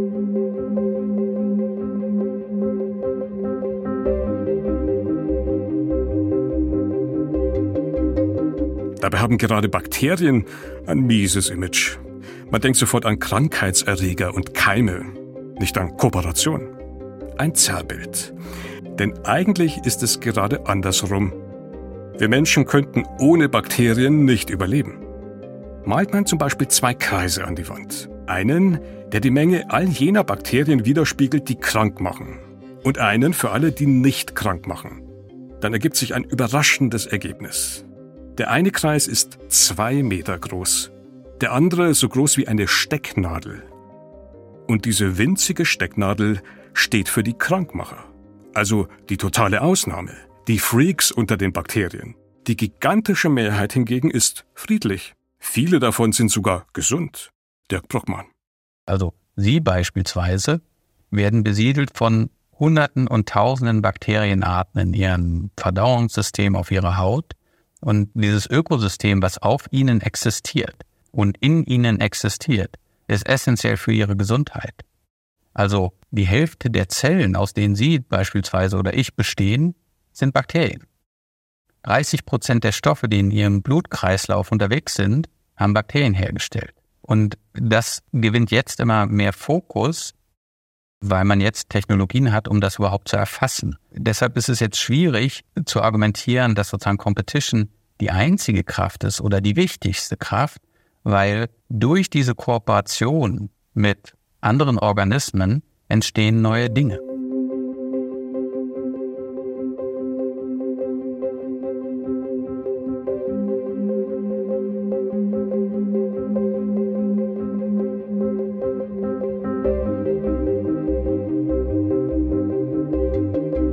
Dabei 9.01 9.19
haben 9.19 9.37
gerade 9.37 9.69
Bakterien 9.69 10.45
ein 10.85 10.99
mieses 11.01 11.49
Image. 11.49 11.97
Man 12.49 12.61
denkt 12.61 12.77
sofort 12.77 13.05
an 13.05 13.19
Krankheitserreger 13.19 14.33
und 14.33 14.53
Keime, 14.53 15.05
nicht 15.59 15.77
an 15.77 15.97
Kooperation. 15.97 16.69
Ein 17.37 17.53
Zerrbild. 17.53 18.33
Denn 18.97 19.13
eigentlich 19.25 19.77
ist 19.85 20.01
es 20.01 20.19
gerade 20.19 20.65
andersrum. 20.65 21.33
Wir 22.17 22.29
Menschen 22.29 22.65
könnten 22.65 23.05
ohne 23.19 23.47
Bakterien 23.47 24.25
nicht 24.25 24.49
überleben. 24.49 25.03
Malt 25.85 26.13
man 26.13 26.25
zum 26.25 26.39
Beispiel 26.39 26.67
zwei 26.67 26.93
Kreise 26.93 27.45
an 27.45 27.55
die 27.55 27.69
Wand. 27.69 28.09
Einen, 28.25 28.79
der 29.11 29.19
die 29.19 29.29
Menge 29.29 29.69
all 29.69 29.85
jener 29.85 30.23
Bakterien 30.23 30.85
widerspiegelt, 30.85 31.47
die 31.47 31.55
krank 31.55 32.01
machen. 32.01 32.39
Und 32.83 32.97
einen 32.97 33.33
für 33.33 33.51
alle, 33.51 33.71
die 33.71 33.85
nicht 33.85 34.35
krank 34.35 34.67
machen. 34.67 35.03
Dann 35.61 35.73
ergibt 35.73 35.95
sich 35.95 36.15
ein 36.15 36.23
überraschendes 36.23 37.05
Ergebnis. 37.05 37.86
Der 38.37 38.51
eine 38.51 38.71
Kreis 38.71 39.07
ist 39.07 39.39
zwei 39.49 40.03
Meter 40.03 40.37
groß, 40.37 40.91
der 41.41 41.53
andere 41.53 41.93
so 41.93 42.07
groß 42.07 42.37
wie 42.37 42.47
eine 42.47 42.67
Stecknadel. 42.67 43.63
Und 44.67 44.85
diese 44.85 45.17
winzige 45.17 45.65
Stecknadel 45.65 46.41
steht 46.73 47.09
für 47.09 47.23
die 47.23 47.37
Krankmacher, 47.37 48.03
also 48.53 48.87
die 49.09 49.17
totale 49.17 49.61
Ausnahme 49.61 50.13
die 50.47 50.59
Freaks 50.59 51.11
unter 51.11 51.35
den 51.35 51.51
Bakterien. 51.51 52.15
Die 52.47 52.55
gigantische 52.55 53.27
Mehrheit 53.29 53.73
hingegen 53.73 54.09
ist 54.09 54.45
friedlich. 54.53 55.13
Viele 55.39 55.79
davon 55.79 56.13
sind 56.13 56.31
sogar 56.31 56.65
gesund. 56.71 57.31
Dirk 57.69 57.89
Brockmann. 57.89 58.25
Also 58.85 59.13
Sie 59.35 59.59
beispielsweise 59.59 60.61
werden 61.11 61.43
besiedelt 61.43 61.97
von 61.97 62.29
Hunderten 62.57 63.07
und 63.07 63.27
Tausenden 63.27 63.81
Bakterienarten 63.81 64.79
in 64.79 64.93
ihrem 64.93 65.51
Verdauungssystem 65.57 66.55
auf 66.55 66.71
ihrer 66.71 66.97
Haut. 66.97 67.33
Und 67.81 68.09
dieses 68.13 68.49
Ökosystem, 68.49 69.21
was 69.21 69.37
auf 69.37 69.67
ihnen 69.71 70.01
existiert 70.01 70.83
und 71.11 71.37
in 71.37 71.63
ihnen 71.63 71.99
existiert, 71.99 72.75
ist 73.07 73.27
essentiell 73.27 73.77
für 73.77 73.91
ihre 73.91 74.15
Gesundheit. 74.15 74.83
Also 75.53 75.93
die 76.11 76.27
Hälfte 76.27 76.69
der 76.69 76.89
Zellen, 76.89 77.35
aus 77.35 77.53
denen 77.53 77.75
Sie 77.75 77.99
beispielsweise 77.99 78.77
oder 78.77 78.93
ich 78.93 79.15
bestehen, 79.15 79.75
sind 80.11 80.33
Bakterien. 80.33 80.85
30 81.83 82.25
Prozent 82.25 82.63
der 82.63 82.71
Stoffe, 82.71 83.07
die 83.07 83.19
in 83.19 83.31
ihrem 83.31 83.61
Blutkreislauf 83.61 84.51
unterwegs 84.51 84.95
sind, 84.95 85.29
haben 85.55 85.73
Bakterien 85.73 86.13
hergestellt. 86.13 86.73
Und 87.01 87.37
das 87.53 88.03
gewinnt 88.11 88.51
jetzt 88.51 88.79
immer 88.79 89.05
mehr 89.05 89.33
Fokus, 89.33 90.13
weil 90.99 91.25
man 91.25 91.41
jetzt 91.41 91.69
Technologien 91.69 92.31
hat, 92.31 92.47
um 92.47 92.61
das 92.61 92.77
überhaupt 92.77 93.09
zu 93.09 93.17
erfassen. 93.17 93.77
Deshalb 93.91 94.37
ist 94.37 94.49
es 94.49 94.59
jetzt 94.59 94.77
schwierig 94.77 95.43
zu 95.65 95.81
argumentieren, 95.81 96.55
dass 96.55 96.69
sozusagen 96.69 96.97
Competition 96.97 97.69
die 98.01 98.11
einzige 98.11 98.63
Kraft 98.63 99.03
ist 99.03 99.21
oder 99.21 99.41
die 99.41 99.55
wichtigste 99.55 100.17
Kraft, 100.17 100.59
weil 101.03 101.49
durch 101.69 102.09
diese 102.09 102.35
Kooperation 102.35 103.49
mit 103.73 104.13
anderen 104.41 104.77
Organismen 104.79 105.63
entstehen 105.87 106.41
neue 106.41 106.69
Dinge. 106.69 106.99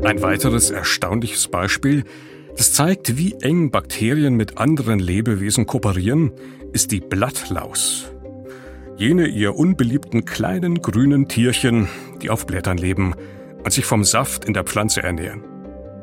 Ein 0.05 0.21
weiteres 0.21 0.71
erstaunliches 0.71 1.49
Beispiel, 1.49 2.05
das 2.59 2.75
zeigt, 2.75 3.17
wie 3.17 3.37
eng 3.41 3.71
Bakterien 3.71 4.35
mit 4.35 4.59
anderen 4.59 4.99
Lebewesen 4.99 5.65
kooperieren, 5.67 6.31
ist 6.73 6.93
die 6.93 7.01
Blattlaus. 7.01 8.13
Jene 8.99 9.27
ihr 9.27 9.57
unbeliebten 9.57 10.27
kleinen 10.27 10.83
grünen 10.83 11.27
Tierchen, 11.27 11.89
die 12.21 12.29
auf 12.29 12.47
Blättern 12.47 12.77
leben 12.77 13.15
und 13.65 13.73
sich 13.73 13.87
vom 13.87 14.05
Saft 14.05 14.45
in 14.45 14.53
der 14.53 14.65
Pflanze 14.65 15.03
ernähren. 15.03 15.43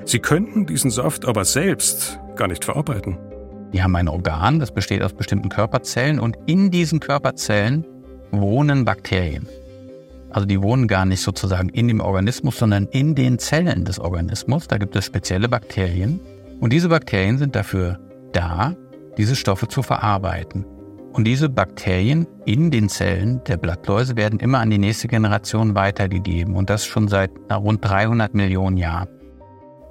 Sie 0.04 0.20
könnten 0.20 0.66
diesen 0.66 0.90
Saft 0.90 1.26
aber 1.26 1.46
selbst 1.46 2.20
gar 2.36 2.48
nicht 2.48 2.66
verarbeiten. 2.66 3.20
Die 3.72 3.84
haben 3.84 3.96
ein 3.96 4.08
Organ, 4.08 4.60
das 4.60 4.74
besteht 4.74 5.04
aus 5.04 5.14
bestimmten 5.14 5.50
Körperzellen 5.50 6.20
und 6.20 6.38
in 6.48 6.72
diesen 6.72 7.00
Körperzellen 7.00 7.86
wohnen 8.32 8.84
Bakterien. 8.84 9.48
Also 10.32 10.46
die 10.46 10.62
wohnen 10.62 10.88
gar 10.88 11.06
nicht 11.06 11.22
sozusagen 11.22 11.70
in 11.70 11.88
dem 11.88 12.00
Organismus, 12.00 12.58
sondern 12.58 12.86
in 12.88 13.16
den 13.16 13.38
Zellen 13.38 13.84
des 13.84 14.00
Organismus. 14.00 14.68
Da 14.68 14.78
gibt 14.78 14.96
es 14.96 15.06
spezielle 15.06 15.50
Bakterien. 15.50 16.22
Und 16.62 16.72
diese 16.72 16.90
Bakterien 16.90 17.38
sind 17.38 17.56
dafür 17.56 18.00
da, 18.32 18.76
diese 19.18 19.36
Stoffe 19.36 19.68
zu 19.68 19.84
verarbeiten. 19.84 20.66
Und 21.12 21.26
diese 21.26 21.50
Bakterien 21.50 22.26
in 22.46 22.72
den 22.72 22.88
Zellen 22.88 23.42
der 23.46 23.58
Blattläuse 23.58 24.16
werden 24.16 24.40
immer 24.40 24.60
an 24.60 24.70
die 24.70 24.78
nächste 24.78 25.10
Generation 25.10 25.76
weitergegeben. 25.76 26.56
Und 26.56 26.70
das 26.70 26.86
schon 26.86 27.10
seit 27.10 27.32
rund 27.52 27.84
300 27.84 28.34
Millionen 28.34 28.78
Jahren. 28.78 29.10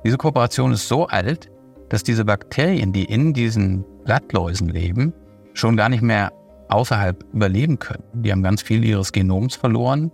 Diese 0.05 0.17
Kooperation 0.17 0.73
ist 0.73 0.89
so 0.89 1.07
alt, 1.07 1.51
dass 1.91 2.03
diese 2.03 2.25
Bakterien, 2.25 2.95
die 2.95 3.05
in 3.05 3.35
diesen 3.35 3.85
Blattläusen 4.05 4.71
leben, 4.71 5.13
schon 5.53 5.77
gar 5.77 5.91
nicht 5.91 6.03
mehr 6.03 6.33
außerhalb 6.69 7.23
überleben 7.35 7.79
können. 7.79 8.05
Die 8.15 8.33
haben 8.33 8.43
ganz 8.43 8.63
viel 8.63 8.83
ihres 8.83 9.13
Genoms 9.13 9.57
verloren 9.57 10.11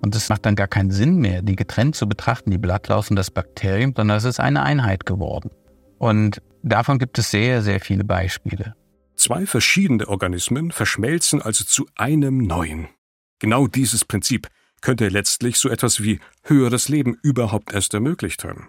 und 0.00 0.14
es 0.14 0.28
macht 0.28 0.46
dann 0.46 0.56
gar 0.56 0.68
keinen 0.68 0.90
Sinn 0.90 1.16
mehr, 1.16 1.42
die 1.42 1.56
getrennt 1.56 1.94
zu 1.94 2.08
betrachten, 2.08 2.50
die 2.50 2.58
Blattlaus 2.58 3.10
und 3.10 3.16
das 3.16 3.30
Bakterium, 3.30 3.92
sondern 3.96 4.16
es 4.16 4.24
ist 4.24 4.40
eine 4.40 4.62
Einheit 4.62 5.06
geworden. 5.06 5.50
Und 5.98 6.40
davon 6.62 6.98
gibt 6.98 7.18
es 7.18 7.30
sehr, 7.30 7.62
sehr 7.62 7.80
viele 7.80 8.04
Beispiele. 8.04 8.74
Zwei 9.16 9.44
verschiedene 9.44 10.08
Organismen 10.08 10.70
verschmelzen 10.70 11.42
also 11.42 11.64
zu 11.64 11.86
einem 11.94 12.38
neuen. 12.38 12.88
Genau 13.38 13.66
dieses 13.66 14.04
Prinzip 14.04 14.48
könnte 14.80 15.08
letztlich 15.08 15.58
so 15.58 15.68
etwas 15.68 16.02
wie 16.02 16.20
höheres 16.42 16.88
Leben 16.88 17.18
überhaupt 17.22 17.72
erst 17.72 17.92
ermöglicht 17.92 18.44
haben. 18.44 18.68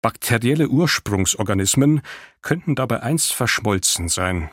Bakterielle 0.00 0.68
Ursprungsorganismen 0.68 2.00
könnten 2.40 2.74
dabei 2.74 3.02
einst 3.02 3.32
verschmolzen 3.32 4.08
sein. 4.08 4.50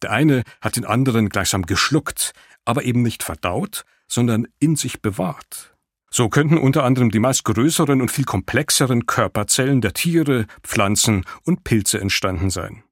Der 0.00 0.10
eine 0.10 0.42
hat 0.60 0.76
den 0.76 0.84
anderen 0.84 1.28
gleichsam 1.28 1.62
geschluckt, 1.62 2.32
aber 2.64 2.84
eben 2.84 3.02
nicht 3.02 3.22
verdaut, 3.22 3.84
sondern 4.12 4.46
in 4.58 4.76
sich 4.76 5.00
bewahrt. 5.00 5.74
So 6.10 6.28
könnten 6.28 6.58
unter 6.58 6.84
anderem 6.84 7.10
die 7.10 7.18
meist 7.18 7.44
größeren 7.44 8.02
und 8.02 8.10
viel 8.10 8.26
komplexeren 8.26 9.06
Körperzellen 9.06 9.80
der 9.80 9.94
Tiere, 9.94 10.44
Pflanzen 10.62 11.24
und 11.44 11.64
Pilze 11.64 11.98
entstanden 11.98 12.50
sein. 12.50 12.82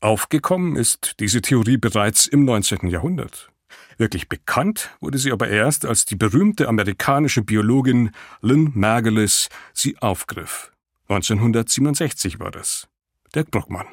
Aufgekommen 0.00 0.74
ist 0.74 1.20
diese 1.20 1.40
Theorie 1.40 1.76
bereits 1.76 2.26
im 2.26 2.44
19. 2.44 2.88
Jahrhundert. 2.88 3.52
Wirklich 3.96 4.28
bekannt 4.28 4.90
wurde 5.00 5.18
sie 5.18 5.30
aber 5.30 5.48
erst, 5.48 5.86
als 5.86 6.04
die 6.04 6.16
berühmte 6.16 6.66
amerikanische 6.66 7.42
Biologin 7.42 8.10
Lynn 8.40 8.72
Margulis 8.74 9.48
sie 9.72 9.96
aufgriff. 9.98 10.72
1967 11.08 12.40
war 12.40 12.50
das. 12.50 12.88
Dirk 13.32 13.52
Brockmann. 13.52 13.86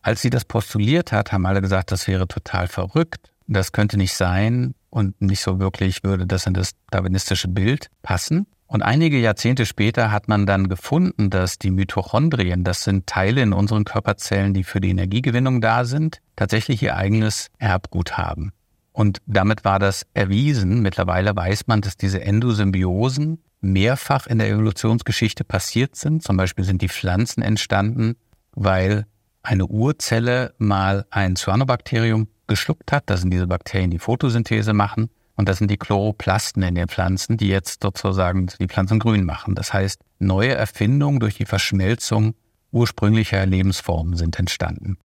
Als 0.00 0.22
sie 0.22 0.30
das 0.30 0.44
postuliert 0.44 1.10
hat, 1.10 1.32
haben 1.32 1.46
alle 1.46 1.60
gesagt, 1.60 1.90
das 1.90 2.06
wäre 2.06 2.28
total 2.28 2.68
verrückt. 2.68 3.32
Das 3.48 3.72
könnte 3.72 3.96
nicht 3.96 4.14
sein 4.14 4.74
und 4.94 5.20
nicht 5.20 5.40
so 5.40 5.58
wirklich 5.58 6.04
würde 6.04 6.24
das 6.24 6.46
in 6.46 6.54
das 6.54 6.70
darwinistische 6.90 7.48
Bild 7.48 7.90
passen. 8.02 8.46
Und 8.66 8.82
einige 8.82 9.18
Jahrzehnte 9.18 9.66
später 9.66 10.12
hat 10.12 10.28
man 10.28 10.46
dann 10.46 10.68
gefunden, 10.68 11.30
dass 11.30 11.58
die 11.58 11.72
Mitochondrien, 11.72 12.62
das 12.62 12.84
sind 12.84 13.06
Teile 13.06 13.42
in 13.42 13.52
unseren 13.52 13.84
Körperzellen, 13.84 14.54
die 14.54 14.62
für 14.62 14.80
die 14.80 14.90
Energiegewinnung 14.90 15.60
da 15.60 15.84
sind, 15.84 16.20
tatsächlich 16.36 16.80
ihr 16.82 16.96
eigenes 16.96 17.48
Erbgut 17.58 18.16
haben. 18.16 18.52
Und 18.92 19.18
damit 19.26 19.64
war 19.64 19.80
das 19.80 20.06
erwiesen. 20.14 20.80
Mittlerweile 20.80 21.34
weiß 21.34 21.66
man, 21.66 21.80
dass 21.80 21.96
diese 21.96 22.22
Endosymbiosen 22.22 23.42
mehrfach 23.60 24.28
in 24.28 24.38
der 24.38 24.48
Evolutionsgeschichte 24.48 25.42
passiert 25.42 25.96
sind. 25.96 26.22
Zum 26.22 26.36
Beispiel 26.36 26.64
sind 26.64 26.82
die 26.82 26.88
Pflanzen 26.88 27.42
entstanden, 27.42 28.14
weil 28.52 29.06
eine 29.44 29.66
Urzelle 29.66 30.54
mal 30.58 31.06
ein 31.10 31.36
Cyanobakterium 31.36 32.28
geschluckt 32.46 32.92
hat. 32.92 33.04
Das 33.06 33.20
sind 33.20 33.30
diese 33.30 33.46
Bakterien, 33.46 33.90
die 33.90 33.98
Photosynthese 33.98 34.72
machen. 34.72 35.10
Und 35.36 35.48
das 35.48 35.58
sind 35.58 35.70
die 35.70 35.76
Chloroplasten 35.76 36.62
in 36.62 36.74
den 36.74 36.88
Pflanzen, 36.88 37.36
die 37.36 37.48
jetzt 37.48 37.82
sozusagen 37.82 38.46
die 38.58 38.68
Pflanzen 38.68 38.98
grün 38.98 39.24
machen. 39.24 39.54
Das 39.54 39.72
heißt, 39.72 40.00
neue 40.18 40.54
Erfindungen 40.54 41.20
durch 41.20 41.36
die 41.36 41.46
Verschmelzung 41.46 42.34
ursprünglicher 42.70 43.44
Lebensformen 43.46 44.16
sind 44.16 44.38
entstanden. 44.38 44.98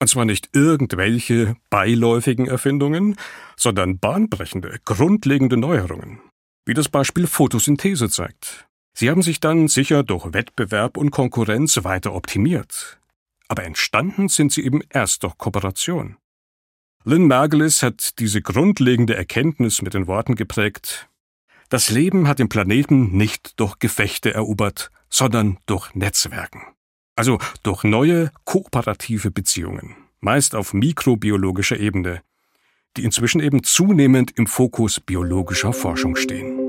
Und 0.00 0.08
zwar 0.08 0.24
nicht 0.24 0.50
irgendwelche 0.52 1.56
beiläufigen 1.70 2.46
Erfindungen, 2.46 3.16
sondern 3.56 3.98
bahnbrechende, 3.98 4.78
grundlegende 4.84 5.56
Neuerungen. 5.56 6.20
Wie 6.66 6.74
das 6.74 6.88
Beispiel 6.88 7.26
Photosynthese 7.26 8.08
zeigt. 8.10 8.66
Sie 8.96 9.10
haben 9.10 9.22
sich 9.22 9.40
dann 9.40 9.68
sicher 9.68 10.02
durch 10.02 10.32
Wettbewerb 10.32 10.96
und 10.96 11.10
Konkurrenz 11.10 11.82
weiter 11.84 12.14
optimiert. 12.14 12.98
Aber 13.48 13.64
entstanden 13.64 14.28
sind 14.28 14.52
sie 14.52 14.64
eben 14.64 14.80
erst 14.90 15.22
durch 15.22 15.36
Kooperation. 15.38 16.16
Lynn 17.04 17.26
Margulis 17.26 17.82
hat 17.82 18.18
diese 18.18 18.40
grundlegende 18.40 19.14
Erkenntnis 19.14 19.82
mit 19.82 19.92
den 19.92 20.06
Worten 20.06 20.36
geprägt 20.36 21.08
Das 21.68 21.90
Leben 21.90 22.28
hat 22.28 22.38
den 22.38 22.48
Planeten 22.48 23.16
nicht 23.16 23.60
durch 23.60 23.78
Gefechte 23.78 24.32
erobert, 24.32 24.90
sondern 25.10 25.58
durch 25.66 25.94
Netzwerken. 25.94 26.62
Also 27.16 27.38
durch 27.62 27.84
neue 27.84 28.30
kooperative 28.44 29.30
Beziehungen, 29.30 29.94
meist 30.20 30.54
auf 30.54 30.72
mikrobiologischer 30.72 31.78
Ebene, 31.78 32.22
die 32.96 33.04
inzwischen 33.04 33.40
eben 33.40 33.62
zunehmend 33.62 34.32
im 34.36 34.46
Fokus 34.46 35.00
biologischer 35.00 35.72
Forschung 35.72 36.16
stehen. 36.16 36.63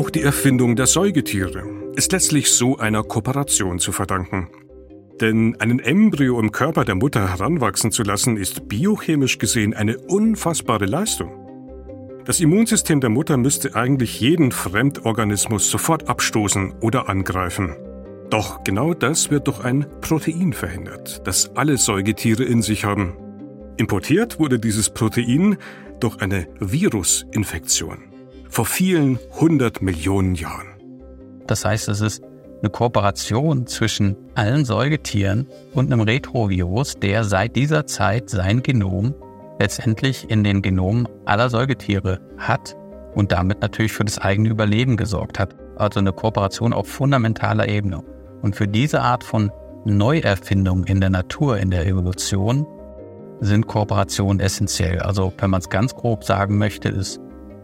Auch 0.00 0.08
die 0.08 0.22
Erfindung 0.22 0.76
der 0.76 0.86
Säugetiere 0.86 1.62
ist 1.94 2.12
letztlich 2.12 2.50
so 2.50 2.78
einer 2.78 3.02
Kooperation 3.02 3.78
zu 3.78 3.92
verdanken. 3.92 4.48
Denn 5.20 5.56
einen 5.60 5.78
Embryo 5.78 6.40
im 6.40 6.52
Körper 6.52 6.86
der 6.86 6.94
Mutter 6.94 7.28
heranwachsen 7.28 7.92
zu 7.92 8.02
lassen, 8.02 8.38
ist 8.38 8.66
biochemisch 8.66 9.36
gesehen 9.36 9.74
eine 9.74 9.98
unfassbare 9.98 10.86
Leistung. 10.86 11.32
Das 12.24 12.40
Immunsystem 12.40 13.02
der 13.02 13.10
Mutter 13.10 13.36
müsste 13.36 13.74
eigentlich 13.74 14.18
jeden 14.20 14.52
Fremdorganismus 14.52 15.70
sofort 15.70 16.08
abstoßen 16.08 16.76
oder 16.80 17.10
angreifen. 17.10 17.76
Doch 18.30 18.64
genau 18.64 18.94
das 18.94 19.30
wird 19.30 19.48
durch 19.48 19.62
ein 19.62 19.84
Protein 20.00 20.54
verhindert, 20.54 21.20
das 21.26 21.54
alle 21.56 21.76
Säugetiere 21.76 22.44
in 22.44 22.62
sich 22.62 22.86
haben. 22.86 23.18
Importiert 23.76 24.38
wurde 24.38 24.58
dieses 24.58 24.88
Protein 24.88 25.58
durch 26.00 26.22
eine 26.22 26.46
Virusinfektion 26.58 28.09
vor 28.50 28.66
vielen 28.66 29.18
hundert 29.40 29.80
Millionen 29.80 30.34
Jahren. 30.34 30.66
Das 31.46 31.64
heißt, 31.64 31.88
es 31.88 32.00
ist 32.00 32.22
eine 32.60 32.70
Kooperation 32.70 33.66
zwischen 33.66 34.16
allen 34.34 34.64
Säugetieren 34.64 35.46
und 35.72 35.90
einem 35.90 36.02
Retrovirus, 36.02 36.98
der 36.98 37.24
seit 37.24 37.56
dieser 37.56 37.86
Zeit 37.86 38.28
sein 38.28 38.62
Genom 38.62 39.14
letztendlich 39.58 40.28
in 40.30 40.44
den 40.44 40.62
Genomen 40.62 41.08
aller 41.24 41.48
Säugetiere 41.48 42.20
hat 42.38 42.76
und 43.14 43.32
damit 43.32 43.62
natürlich 43.62 43.92
für 43.92 44.04
das 44.04 44.18
eigene 44.18 44.48
Überleben 44.48 44.96
gesorgt 44.96 45.38
hat. 45.38 45.54
Also 45.76 46.00
eine 46.00 46.12
Kooperation 46.12 46.72
auf 46.72 46.88
fundamentaler 46.88 47.68
Ebene. 47.68 48.02
Und 48.42 48.56
für 48.56 48.68
diese 48.68 49.00
Art 49.00 49.24
von 49.24 49.50
Neuerfindung 49.84 50.84
in 50.84 51.00
der 51.00 51.10
Natur, 51.10 51.58
in 51.58 51.70
der 51.70 51.86
Evolution, 51.86 52.66
sind 53.40 53.66
Kooperationen 53.66 54.40
essentiell. 54.40 55.00
Also 55.00 55.32
wenn 55.38 55.50
man 55.50 55.60
es 55.60 55.70
ganz 55.70 55.94
grob 55.94 56.24
sagen 56.24 56.58
möchte, 56.58 56.90
ist 56.90 57.20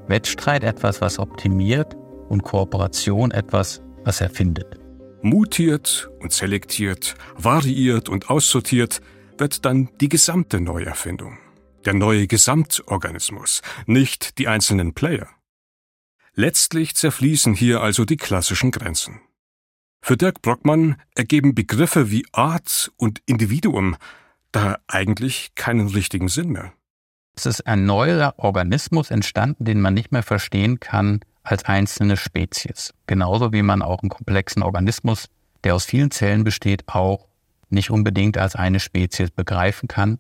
Wettstreit 0.09 0.65
etwas, 0.65 1.01
was 1.01 1.19
optimiert 1.19 1.97
und 2.29 2.43
Kooperation 2.43 3.31
etwas, 3.31 3.83
was 4.05 4.21
erfindet. 4.21 4.79
Mutiert 5.23 6.11
und 6.21 6.33
selektiert, 6.33 7.15
variiert 7.37 8.09
und 8.09 8.31
aussortiert 8.31 9.01
wird 9.39 9.65
dann 9.65 9.89
die 10.01 10.09
gesamte 10.09 10.61
Neuerfindung, 10.61 11.38
der 11.85 11.95
neue 11.95 12.27
Gesamtorganismus, 12.27 13.62
nicht 13.87 14.38
die 14.38 14.49
einzelnen 14.49 14.95
Player. 14.95 15.29
Letztlich 16.35 16.95
zerfließen 16.95 17.55
hier 17.55 17.81
also 17.81 18.05
die 18.05 18.19
klassischen 18.19 18.71
Grenzen. 18.71 19.21
Für 20.03 20.16
Dirk 20.16 20.42
Brockmann 20.42 20.97
ergeben 21.14 21.55
Begriffe 21.55 22.11
wie 22.11 22.27
Art 22.33 22.92
und 22.97 23.23
Individuum 23.27 23.97
da 24.53 24.79
eigentlich 24.87 25.55
keinen 25.55 25.88
richtigen 25.88 26.29
Sinn 26.29 26.51
mehr. 26.51 26.73
Es 27.37 27.44
ist 27.44 27.66
ein 27.66 27.85
neuer 27.85 28.35
Organismus 28.38 29.11
entstanden, 29.11 29.66
den 29.66 29.81
man 29.81 29.92
nicht 29.92 30.11
mehr 30.11 30.22
verstehen 30.22 30.81
kann 30.81 31.20
als 31.42 31.66
einzelne 31.66 32.16
Spezies. 32.16 32.94
Genauso 33.07 33.53
wie 33.53 33.62
man 33.62 33.83
auch 33.83 34.03
einen 34.03 34.09
komplexen 34.09 34.62
Organismus, 34.62 35.29
der 35.62 35.75
aus 35.75 35.85
vielen 35.85 36.11
Zellen 36.11 36.44
besteht, 36.44 36.85
auch 36.88 37.29
nicht 37.68 37.90
unbedingt 37.90 38.38
als 38.38 38.57
eine 38.57 38.81
Spezies 38.81 39.31
begreifen 39.31 39.87
kann. 39.87 40.18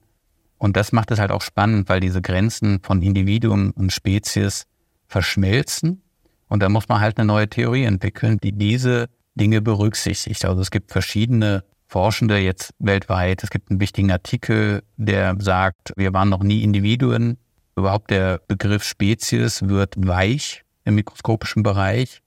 Und 0.58 0.76
das 0.76 0.92
macht 0.92 1.10
es 1.10 1.18
halt 1.18 1.30
auch 1.30 1.40
spannend, 1.40 1.88
weil 1.88 2.00
diese 2.00 2.20
Grenzen 2.20 2.80
von 2.82 3.00
Individuum 3.00 3.70
und 3.70 3.92
Spezies 3.92 4.66
verschmelzen. 5.08 6.02
Und 6.48 6.62
da 6.62 6.68
muss 6.68 6.88
man 6.88 7.00
halt 7.00 7.18
eine 7.18 7.26
neue 7.26 7.48
Theorie 7.48 7.84
entwickeln, 7.84 8.38
die 8.42 8.52
diese 8.52 9.08
Dinge 9.34 9.62
berücksichtigt. 9.62 10.44
Also 10.44 10.60
es 10.60 10.70
gibt 10.70 10.92
verschiedene 10.92 11.64
Forschende 11.86 12.38
jetzt 12.38 12.74
weltweit. 12.78 13.42
Es 13.42 13.50
gibt 13.50 13.70
einen 13.70 13.80
wichtigen 13.80 14.10
Artikel, 14.10 14.82
der 14.96 15.36
sagt, 15.38 15.92
wir 15.96 16.12
waren 16.12 16.28
noch 16.28 16.42
nie 16.42 16.62
Individuen. 16.62 17.38
Überhaupt 17.76 18.10
der 18.10 18.40
Begriff 18.48 18.82
Spezies 18.82 19.62
wird 19.68 19.94
weich 19.96 20.64
im 20.84 20.96
mikroskopischen 20.96 21.62
Bereich. 21.62 22.22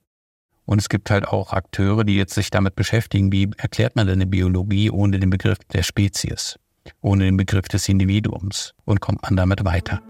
Und 0.65 0.79
es 0.79 0.87
gibt 0.87 1.09
halt 1.09 1.27
auch 1.27 1.51
Akteure, 1.51 2.03
die 2.03 2.15
jetzt 2.15 2.35
sich 2.35 2.51
damit 2.51 2.75
beschäftigen, 2.75 3.31
wie 3.31 3.49
erklärt 3.57 3.95
man 3.95 4.05
denn 4.05 4.17
eine 4.17 4.27
Biologie 4.27 4.91
ohne 4.91 5.19
den 5.19 5.31
Begriff 5.31 5.57
der 5.73 5.81
Spezies, 5.81 6.59
ohne 7.01 7.25
den 7.25 7.37
Begriff 7.37 7.67
des 7.67 7.89
Individuums 7.89 8.75
und 8.85 9.01
kommt 9.01 9.23
man 9.23 9.35
damit 9.35 9.65
weiter. 9.65 10.01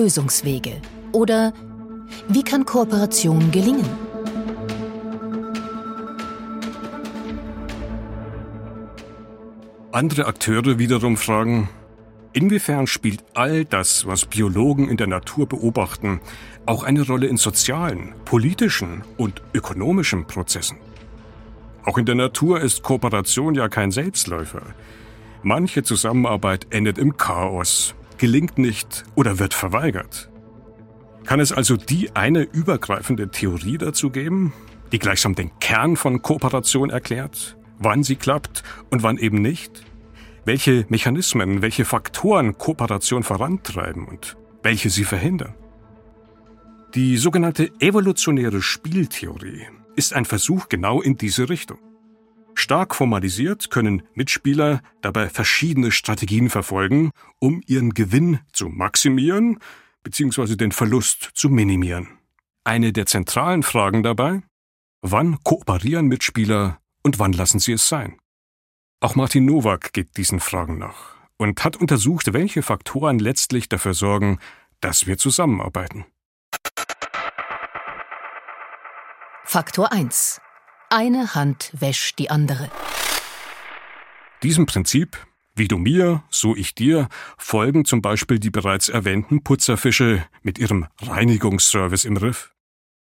Lösungswege? 0.00 0.80
Oder 1.12 1.52
wie 2.28 2.42
kann 2.42 2.64
Kooperation 2.64 3.50
gelingen? 3.50 3.84
Andere 9.92 10.26
Akteure 10.26 10.78
wiederum 10.78 11.16
fragen, 11.16 11.68
inwiefern 12.32 12.86
spielt 12.86 13.24
all 13.34 13.64
das, 13.66 14.06
was 14.06 14.24
Biologen 14.24 14.88
in 14.88 14.96
der 14.96 15.08
Natur 15.08 15.46
beobachten, 15.46 16.20
auch 16.64 16.84
eine 16.84 17.06
Rolle 17.06 17.26
in 17.26 17.36
sozialen, 17.36 18.14
politischen 18.24 19.02
und 19.18 19.42
ökonomischen 19.52 20.26
Prozessen? 20.26 20.78
Auch 21.84 21.98
in 21.98 22.06
der 22.06 22.14
Natur 22.14 22.60
ist 22.60 22.82
Kooperation 22.82 23.54
ja 23.54 23.68
kein 23.68 23.90
Selbstläufer. 23.90 24.62
Manche 25.42 25.82
Zusammenarbeit 25.82 26.68
endet 26.70 26.96
im 26.96 27.16
Chaos, 27.16 27.94
gelingt 28.20 28.58
nicht 28.58 29.04
oder 29.14 29.38
wird 29.38 29.54
verweigert. 29.54 30.30
Kann 31.24 31.40
es 31.40 31.52
also 31.52 31.76
die 31.76 32.14
eine 32.14 32.42
übergreifende 32.42 33.30
Theorie 33.30 33.78
dazu 33.78 34.10
geben, 34.10 34.52
die 34.92 34.98
gleichsam 34.98 35.34
den 35.34 35.50
Kern 35.58 35.96
von 35.96 36.20
Kooperation 36.20 36.90
erklärt, 36.90 37.56
wann 37.78 38.02
sie 38.02 38.16
klappt 38.16 38.62
und 38.90 39.02
wann 39.02 39.16
eben 39.16 39.40
nicht? 39.40 39.84
Welche 40.44 40.84
Mechanismen, 40.90 41.62
welche 41.62 41.86
Faktoren 41.86 42.58
Kooperation 42.58 43.22
vorantreiben 43.22 44.06
und 44.06 44.36
welche 44.62 44.90
sie 44.90 45.04
verhindern? 45.04 45.54
Die 46.94 47.16
sogenannte 47.16 47.70
evolutionäre 47.80 48.60
Spieltheorie 48.60 49.66
ist 49.96 50.12
ein 50.12 50.26
Versuch 50.26 50.68
genau 50.68 51.00
in 51.00 51.16
diese 51.16 51.48
Richtung. 51.48 51.78
Stark 52.54 52.94
formalisiert 52.94 53.70
können 53.70 54.02
Mitspieler 54.14 54.82
dabei 55.00 55.28
verschiedene 55.28 55.90
Strategien 55.90 56.50
verfolgen, 56.50 57.10
um 57.38 57.62
ihren 57.66 57.94
Gewinn 57.94 58.40
zu 58.52 58.68
maximieren 58.68 59.58
bzw. 60.02 60.56
den 60.56 60.72
Verlust 60.72 61.30
zu 61.34 61.48
minimieren. 61.48 62.08
Eine 62.64 62.92
der 62.92 63.06
zentralen 63.06 63.62
Fragen 63.62 64.02
dabei, 64.02 64.42
wann 65.02 65.42
kooperieren 65.42 66.06
Mitspieler 66.06 66.78
und 67.02 67.18
wann 67.18 67.32
lassen 67.32 67.58
sie 67.58 67.72
es 67.72 67.88
sein? 67.88 68.18
Auch 69.00 69.14
Martin 69.14 69.46
Nowak 69.46 69.92
geht 69.92 70.16
diesen 70.16 70.40
Fragen 70.40 70.78
nach 70.78 71.16
und 71.38 71.64
hat 71.64 71.76
untersucht, 71.76 72.32
welche 72.34 72.62
Faktoren 72.62 73.18
letztlich 73.18 73.68
dafür 73.68 73.94
sorgen, 73.94 74.38
dass 74.80 75.06
wir 75.06 75.16
zusammenarbeiten. 75.16 76.04
Faktor 79.44 79.90
1. 79.90 80.40
Eine 80.92 81.36
Hand 81.36 81.70
wäscht 81.78 82.18
die 82.18 82.30
andere. 82.30 82.68
Diesem 84.42 84.66
Prinzip, 84.66 85.24
wie 85.54 85.68
du 85.68 85.78
mir, 85.78 86.24
so 86.30 86.56
ich 86.56 86.74
dir, 86.74 87.08
folgen 87.38 87.84
zum 87.84 88.02
Beispiel 88.02 88.40
die 88.40 88.50
bereits 88.50 88.88
erwähnten 88.88 89.44
Putzerfische 89.44 90.26
mit 90.42 90.58
ihrem 90.58 90.88
Reinigungsservice 91.00 92.04
im 92.04 92.16
Riff. 92.16 92.52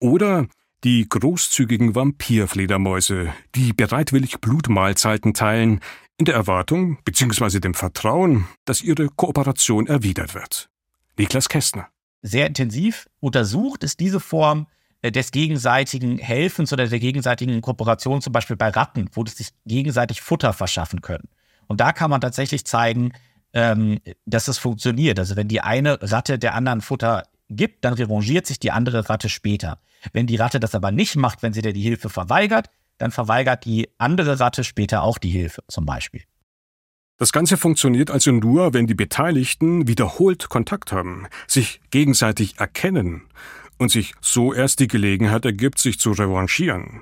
Oder 0.01 0.47
Die 0.83 1.07
großzügigen 1.07 1.95
Vampirfledermäuse, 1.95 3.33
die 3.55 3.71
bereitwillig 3.71 4.41
Blutmahlzeiten 4.41 5.33
teilen, 5.33 5.79
in 6.17 6.25
der 6.25 6.35
Erwartung 6.35 6.97
bzw. 7.05 7.61
dem 7.61 7.73
Vertrauen, 7.73 8.45
dass 8.65 8.81
ihre 8.81 9.07
Kooperation 9.07 9.87
erwidert 9.87 10.35
wird. 10.35 10.69
Niklas 11.17 11.47
Kästner. 11.47 11.87
Sehr 12.21 12.47
intensiv 12.47 13.07
untersucht 13.21 13.85
ist 13.85 14.01
diese 14.01 14.19
Form 14.19 14.67
des 15.03 15.31
gegenseitigen 15.31 16.17
Helfens 16.17 16.73
oder 16.73 16.87
der 16.87 16.99
gegenseitigen 16.99 17.61
Kooperation, 17.61 18.21
zum 18.21 18.33
Beispiel 18.33 18.57
bei 18.57 18.69
Ratten, 18.69 19.09
wo 19.13 19.23
die 19.23 19.31
sich 19.31 19.49
gegenseitig 19.65 20.21
Futter 20.21 20.53
verschaffen 20.53 21.01
können. 21.01 21.29
Und 21.67 21.79
da 21.79 21.93
kann 21.93 22.09
man 22.09 22.21
tatsächlich 22.21 22.65
zeigen, 22.65 23.13
ähm, 23.53 23.99
dass 24.25 24.47
es 24.47 24.57
funktioniert. 24.57 25.19
Also 25.19 25.35
wenn 25.35 25.47
die 25.47 25.61
eine 25.61 25.99
Ratte 26.01 26.37
der 26.37 26.53
anderen 26.55 26.81
Futter 26.81 27.23
gibt, 27.49 27.85
dann 27.85 27.93
revanchiert 27.93 28.45
sich 28.45 28.59
die 28.59 28.71
andere 28.71 29.09
Ratte 29.09 29.29
später. 29.29 29.79
Wenn 30.13 30.27
die 30.27 30.35
Ratte 30.35 30.59
das 30.59 30.75
aber 30.75 30.91
nicht 30.91 31.15
macht, 31.15 31.41
wenn 31.43 31.53
sie 31.53 31.61
dir 31.61 31.73
die 31.73 31.81
Hilfe 31.81 32.09
verweigert, 32.09 32.69
dann 32.97 33.11
verweigert 33.11 33.65
die 33.65 33.89
andere 33.97 34.39
Ratte 34.39 34.63
später 34.63 35.03
auch 35.03 35.17
die 35.17 35.29
Hilfe 35.29 35.63
zum 35.67 35.85
Beispiel. 35.85 36.23
Das 37.17 37.31
Ganze 37.31 37.57
funktioniert 37.57 38.11
also 38.11 38.31
nur, 38.31 38.73
wenn 38.73 38.87
die 38.87 38.93
Beteiligten 38.93 39.87
wiederholt 39.87 40.47
Kontakt 40.49 40.91
haben, 40.91 41.27
sich 41.47 41.81
gegenseitig 41.91 42.59
erkennen 42.59 43.27
und 43.79 43.89
sich 43.89 44.13
so 44.21 44.53
erst 44.53 44.79
die 44.79 44.87
Gelegenheit 44.87 45.45
ergibt, 45.45 45.79
sich 45.79 45.99
zu 45.99 46.11
revanchieren. 46.11 47.01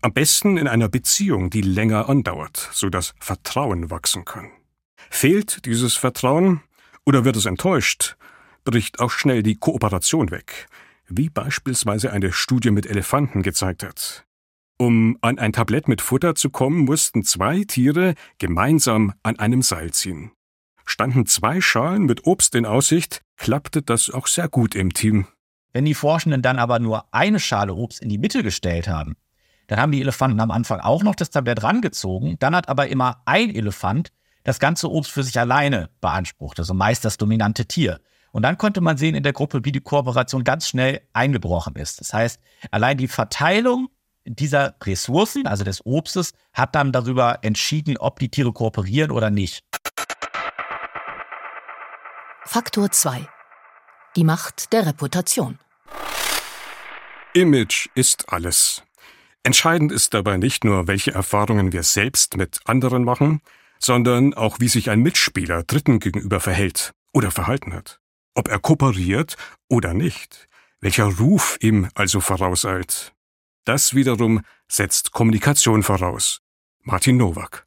Am 0.00 0.12
besten 0.12 0.56
in 0.56 0.68
einer 0.68 0.88
Beziehung, 0.88 1.50
die 1.50 1.60
länger 1.60 2.08
andauert, 2.08 2.70
so 2.72 2.88
dass 2.88 3.14
Vertrauen 3.20 3.90
wachsen 3.90 4.24
kann. 4.24 4.50
Fehlt 5.10 5.66
dieses 5.66 5.96
Vertrauen 5.96 6.62
oder 7.04 7.24
wird 7.24 7.36
es 7.36 7.46
enttäuscht, 7.46 8.16
bricht 8.64 9.00
auch 9.00 9.10
schnell 9.10 9.42
die 9.42 9.56
Kooperation 9.56 10.30
weg, 10.30 10.68
wie 11.08 11.28
beispielsweise 11.28 12.12
eine 12.12 12.32
Studie 12.32 12.70
mit 12.70 12.86
Elefanten 12.86 13.42
gezeigt 13.42 13.82
hat. 13.82 14.24
Um 14.78 15.18
an 15.22 15.40
ein 15.40 15.52
Tablett 15.52 15.88
mit 15.88 16.00
Futter 16.00 16.36
zu 16.36 16.50
kommen, 16.50 16.84
mussten 16.84 17.24
zwei 17.24 17.64
Tiere 17.64 18.14
gemeinsam 18.38 19.12
an 19.24 19.36
einem 19.40 19.62
Seil 19.62 19.90
ziehen. 19.90 20.30
Standen 20.86 21.26
zwei 21.26 21.60
Schalen 21.60 22.04
mit 22.04 22.24
Obst 22.26 22.54
in 22.54 22.64
Aussicht, 22.64 23.22
klappte 23.36 23.82
das 23.82 24.10
auch 24.10 24.28
sehr 24.28 24.48
gut 24.48 24.76
im 24.76 24.94
Team. 24.94 25.26
Wenn 25.78 25.84
die 25.84 25.94
Forschenden 25.94 26.42
dann 26.42 26.58
aber 26.58 26.80
nur 26.80 27.04
eine 27.14 27.38
Schale 27.38 27.72
Obst 27.72 28.02
in 28.02 28.08
die 28.08 28.18
Mitte 28.18 28.42
gestellt 28.42 28.88
haben, 28.88 29.16
dann 29.68 29.78
haben 29.78 29.92
die 29.92 30.00
Elefanten 30.00 30.40
am 30.40 30.50
Anfang 30.50 30.80
auch 30.80 31.04
noch 31.04 31.14
das 31.14 31.30
Tablett 31.30 31.62
rangezogen, 31.62 32.36
dann 32.40 32.56
hat 32.56 32.68
aber 32.68 32.88
immer 32.88 33.22
ein 33.26 33.54
Elefant 33.54 34.10
das 34.42 34.58
ganze 34.58 34.90
Obst 34.90 35.12
für 35.12 35.22
sich 35.22 35.38
alleine 35.38 35.88
beansprucht, 36.00 36.58
also 36.58 36.74
meist 36.74 37.04
das 37.04 37.16
dominante 37.16 37.66
Tier. 37.66 38.00
Und 38.32 38.42
dann 38.42 38.58
konnte 38.58 38.80
man 38.80 38.96
sehen 38.96 39.14
in 39.14 39.22
der 39.22 39.32
Gruppe, 39.32 39.64
wie 39.64 39.70
die 39.70 39.78
Kooperation 39.78 40.42
ganz 40.42 40.66
schnell 40.66 41.00
eingebrochen 41.12 41.76
ist. 41.76 42.00
Das 42.00 42.12
heißt, 42.12 42.40
allein 42.72 42.98
die 42.98 43.06
Verteilung 43.06 43.88
dieser 44.24 44.74
Ressourcen, 44.82 45.46
also 45.46 45.62
des 45.62 45.86
Obstes, 45.86 46.32
hat 46.52 46.74
dann 46.74 46.90
darüber 46.90 47.38
entschieden, 47.42 47.98
ob 47.98 48.18
die 48.18 48.30
Tiere 48.30 48.52
kooperieren 48.52 49.12
oder 49.12 49.30
nicht. 49.30 49.62
Faktor 52.44 52.90
2. 52.90 53.28
Die 54.16 54.24
Macht 54.24 54.72
der 54.72 54.84
Reputation. 54.84 55.60
Image 57.40 57.88
ist 57.94 58.32
alles. 58.32 58.82
Entscheidend 59.44 59.92
ist 59.92 60.12
dabei 60.12 60.38
nicht 60.38 60.64
nur, 60.64 60.88
welche 60.88 61.12
Erfahrungen 61.12 61.72
wir 61.72 61.84
selbst 61.84 62.36
mit 62.36 62.58
anderen 62.64 63.04
machen, 63.04 63.42
sondern 63.78 64.34
auch, 64.34 64.58
wie 64.58 64.66
sich 64.66 64.90
ein 64.90 65.02
Mitspieler 65.02 65.62
Dritten 65.62 66.00
gegenüber 66.00 66.40
verhält 66.40 66.94
oder 67.12 67.30
verhalten 67.30 67.74
hat. 67.74 68.00
Ob 68.34 68.48
er 68.48 68.58
kooperiert 68.58 69.36
oder 69.68 69.94
nicht, 69.94 70.48
welcher 70.80 71.04
Ruf 71.04 71.56
ihm 71.60 71.88
also 71.94 72.20
vorauseilt. 72.20 73.12
Das 73.64 73.94
wiederum 73.94 74.40
setzt 74.66 75.12
Kommunikation 75.12 75.84
voraus. 75.84 76.40
Martin 76.82 77.18
Nowak. 77.18 77.66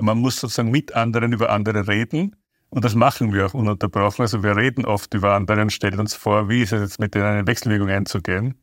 Man 0.00 0.18
muss 0.18 0.40
sozusagen 0.40 0.72
mit 0.72 0.94
anderen 0.96 1.32
über 1.32 1.50
andere 1.50 1.86
reden. 1.86 2.34
Und 2.70 2.84
das 2.84 2.96
machen 2.96 3.32
wir 3.32 3.46
auch 3.46 3.54
ununterbrochen. 3.54 4.22
Also 4.22 4.42
wir 4.42 4.56
reden 4.56 4.84
oft 4.84 5.14
über 5.14 5.34
andere 5.34 5.60
und 5.62 5.72
stellen 5.72 6.00
uns 6.00 6.14
vor, 6.16 6.48
wie 6.48 6.62
ist 6.62 6.72
es 6.72 6.80
jetzt 6.80 6.98
mit 6.98 7.14
denen 7.14 7.26
eine 7.26 7.46
Wechselwirkung 7.46 7.88
einzugehen. 7.88 8.56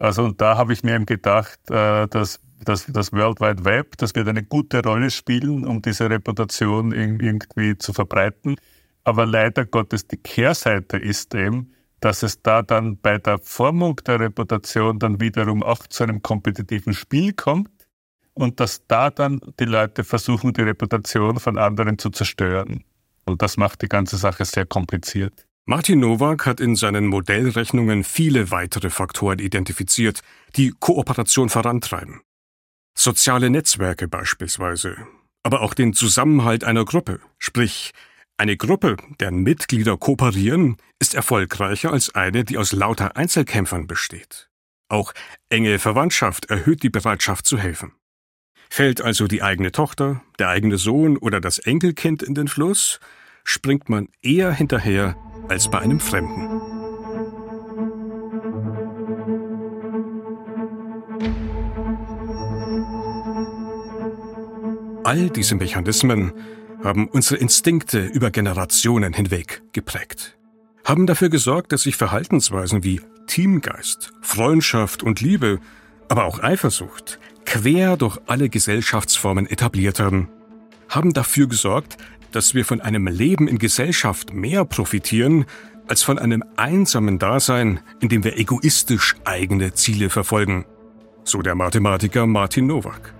Also 0.00 0.24
und 0.24 0.40
da 0.40 0.56
habe 0.56 0.72
ich 0.72 0.82
mir 0.82 0.94
eben 0.94 1.06
gedacht, 1.06 1.58
äh, 1.70 2.06
dass, 2.08 2.40
dass 2.64 2.86
das 2.86 3.12
World 3.12 3.40
Wide 3.40 3.64
Web, 3.64 3.96
das 3.98 4.14
wird 4.14 4.28
eine 4.28 4.44
gute 4.44 4.82
Rolle 4.82 5.10
spielen, 5.10 5.66
um 5.66 5.82
diese 5.82 6.08
Reputation 6.08 6.92
irgendwie 6.92 7.76
zu 7.78 7.92
verbreiten. 7.92 8.56
Aber 9.04 9.26
leider 9.26 9.64
Gottes, 9.64 10.06
die 10.06 10.18
Kehrseite 10.18 10.98
ist 10.98 11.34
eben, 11.34 11.72
dass 12.00 12.22
es 12.22 12.42
da 12.42 12.62
dann 12.62 12.98
bei 13.00 13.18
der 13.18 13.38
Formung 13.38 13.96
der 14.06 14.20
Reputation 14.20 14.98
dann 14.98 15.20
wiederum 15.20 15.62
auch 15.62 15.86
zu 15.88 16.04
einem 16.04 16.22
kompetitiven 16.22 16.92
Spiel 16.92 17.32
kommt 17.32 17.70
und 18.34 18.60
dass 18.60 18.86
da 18.86 19.10
dann 19.10 19.40
die 19.58 19.64
Leute 19.64 20.04
versuchen, 20.04 20.52
die 20.52 20.62
Reputation 20.62 21.40
von 21.40 21.58
anderen 21.58 21.98
zu 21.98 22.10
zerstören. 22.10 22.84
Und 23.24 23.42
das 23.42 23.56
macht 23.56 23.82
die 23.82 23.88
ganze 23.88 24.16
Sache 24.16 24.44
sehr 24.44 24.64
kompliziert. 24.64 25.47
Martin 25.70 26.00
Nowak 26.00 26.46
hat 26.46 26.60
in 26.60 26.76
seinen 26.76 27.06
Modellrechnungen 27.08 28.02
viele 28.02 28.50
weitere 28.50 28.88
Faktoren 28.88 29.38
identifiziert, 29.38 30.22
die 30.56 30.72
Kooperation 30.80 31.50
vorantreiben. 31.50 32.22
Soziale 32.96 33.50
Netzwerke 33.50 34.08
beispielsweise, 34.08 34.96
aber 35.42 35.60
auch 35.60 35.74
den 35.74 35.92
Zusammenhalt 35.92 36.64
einer 36.64 36.86
Gruppe, 36.86 37.20
sprich 37.38 37.92
eine 38.38 38.56
Gruppe, 38.56 38.96
deren 39.20 39.42
Mitglieder 39.42 39.98
kooperieren, 39.98 40.78
ist 41.00 41.14
erfolgreicher 41.14 41.92
als 41.92 42.14
eine, 42.14 42.44
die 42.44 42.56
aus 42.56 42.72
lauter 42.72 43.18
Einzelkämpfern 43.18 43.86
besteht. 43.86 44.48
Auch 44.88 45.12
enge 45.50 45.78
Verwandtschaft 45.78 46.46
erhöht 46.46 46.82
die 46.82 46.88
Bereitschaft 46.88 47.44
zu 47.44 47.58
helfen. 47.58 47.92
Fällt 48.70 49.02
also 49.02 49.26
die 49.26 49.42
eigene 49.42 49.70
Tochter, 49.70 50.22
der 50.38 50.48
eigene 50.48 50.78
Sohn 50.78 51.18
oder 51.18 51.42
das 51.42 51.58
Enkelkind 51.58 52.22
in 52.22 52.34
den 52.34 52.48
Fluss, 52.48 53.00
springt 53.48 53.88
man 53.88 54.08
eher 54.20 54.52
hinterher 54.52 55.16
als 55.48 55.70
bei 55.70 55.78
einem 55.78 56.00
Fremden. 56.00 56.48
All 65.02 65.30
diese 65.30 65.54
Mechanismen 65.54 66.32
haben 66.84 67.08
unsere 67.08 67.40
Instinkte 67.40 68.04
über 68.04 68.30
Generationen 68.30 69.14
hinweg 69.14 69.62
geprägt, 69.72 70.36
haben 70.84 71.06
dafür 71.06 71.30
gesorgt, 71.30 71.72
dass 71.72 71.82
sich 71.84 71.96
Verhaltensweisen 71.96 72.84
wie 72.84 73.00
Teamgeist, 73.26 74.12
Freundschaft 74.20 75.02
und 75.02 75.22
Liebe, 75.22 75.58
aber 76.10 76.26
auch 76.26 76.42
Eifersucht 76.42 77.18
quer 77.46 77.96
durch 77.96 78.18
alle 78.26 78.50
Gesellschaftsformen 78.50 79.46
etabliert 79.46 80.00
haben, 80.00 80.28
haben 80.90 81.14
dafür 81.14 81.48
gesorgt, 81.48 81.96
dass 82.32 82.54
wir 82.54 82.64
von 82.64 82.80
einem 82.80 83.06
Leben 83.06 83.48
in 83.48 83.58
Gesellschaft 83.58 84.32
mehr 84.32 84.64
profitieren, 84.64 85.46
als 85.88 86.02
von 86.02 86.18
einem 86.18 86.44
einsamen 86.56 87.18
Dasein, 87.18 87.80
in 88.00 88.08
dem 88.08 88.24
wir 88.24 88.36
egoistisch 88.38 89.16
eigene 89.24 89.72
Ziele 89.74 90.10
verfolgen. 90.10 90.66
So 91.24 91.42
der 91.42 91.54
Mathematiker 91.54 92.26
Martin 92.26 92.66
Nowak. 92.66 93.14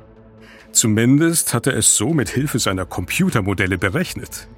Zumindest 0.72 1.54
hat 1.54 1.66
er 1.66 1.76
es 1.76 1.96
so 1.96 2.12
mit 2.12 2.28
Hilfe 2.28 2.58
seiner 2.58 2.84
Computermodelle 2.84 3.78
berechnet. 3.78 4.48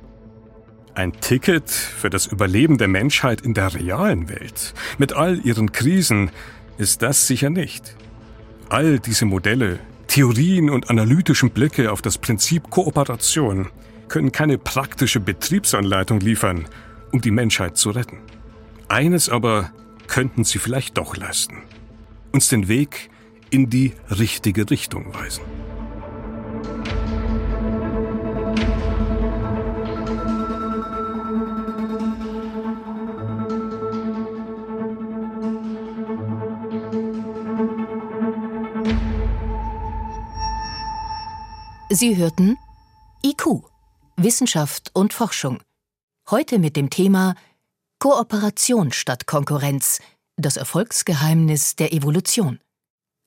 Ein 0.95 1.13
Ticket 1.21 1.71
für 1.71 2.11
das 2.11 2.27
Überleben 2.27 2.79
der 2.79 2.89
Menschheit 2.89 3.41
in 3.41 3.55
der 3.55 3.75
realen 3.75 4.29
Welt, 4.29 4.75
mit 4.99 5.13
all 5.13 5.41
ihren 5.47 5.71
Krisen, 5.73 6.31
ist 6.79 7.03
das 7.03 7.27
sicher 7.27 7.49
nicht. 7.49 7.95
All 8.69 8.99
diese 8.99 9.25
Modelle, 9.25 9.79
Theorien 10.09 10.69
und 10.69 10.91
analytischen 10.91 11.51
Blicke 11.51 11.93
auf 11.93 12.03
das 12.03 12.19
Prinzip 12.19 12.71
Kooperation 12.71 13.69
können 14.11 14.33
keine 14.33 14.59
praktische 14.59 15.21
Betriebsanleitung 15.21 16.21
liefern, 16.21 16.67
um 17.13 17.23
die 17.23 17.31
Menschheit 17.31 17.79
zu 17.79 17.91
retten. 17.91 18.19
Eines 18.89 19.29
aber 19.29 19.71
könnten 20.09 20.45
sie 20.45 20.59
vielleicht 20.59 20.99
doch 20.99 21.17
leisten. 21.17 21.63
Uns 22.33 22.49
den 22.49 22.69
Weg 22.69 23.09
in 23.51 23.71
die 23.71 23.95
richtige 24.11 24.69
Richtung 24.69 25.15
weisen. 25.15 25.45
Sie 41.93 42.17
hörten 42.17 42.57
IQ, 43.25 43.70
Wissenschaft 44.23 44.91
und 44.93 45.15
Forschung. 45.15 45.63
Heute 46.31 46.59
mit 46.59 46.77
dem 46.77 46.91
Thema 46.91 47.35
Kooperation 48.01 48.93
statt 48.93 49.27
Konkurrenz, 49.27 50.01
das 50.37 50.59
Erfolgsgeheimnis 50.59 51.77
der 51.77 51.95
Evolution. 51.95 52.61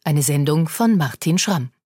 Eine 0.03 0.21
Sendung 0.21 0.67
von 0.67 0.95
Martin 0.95 1.39
Schramm. 1.39 1.71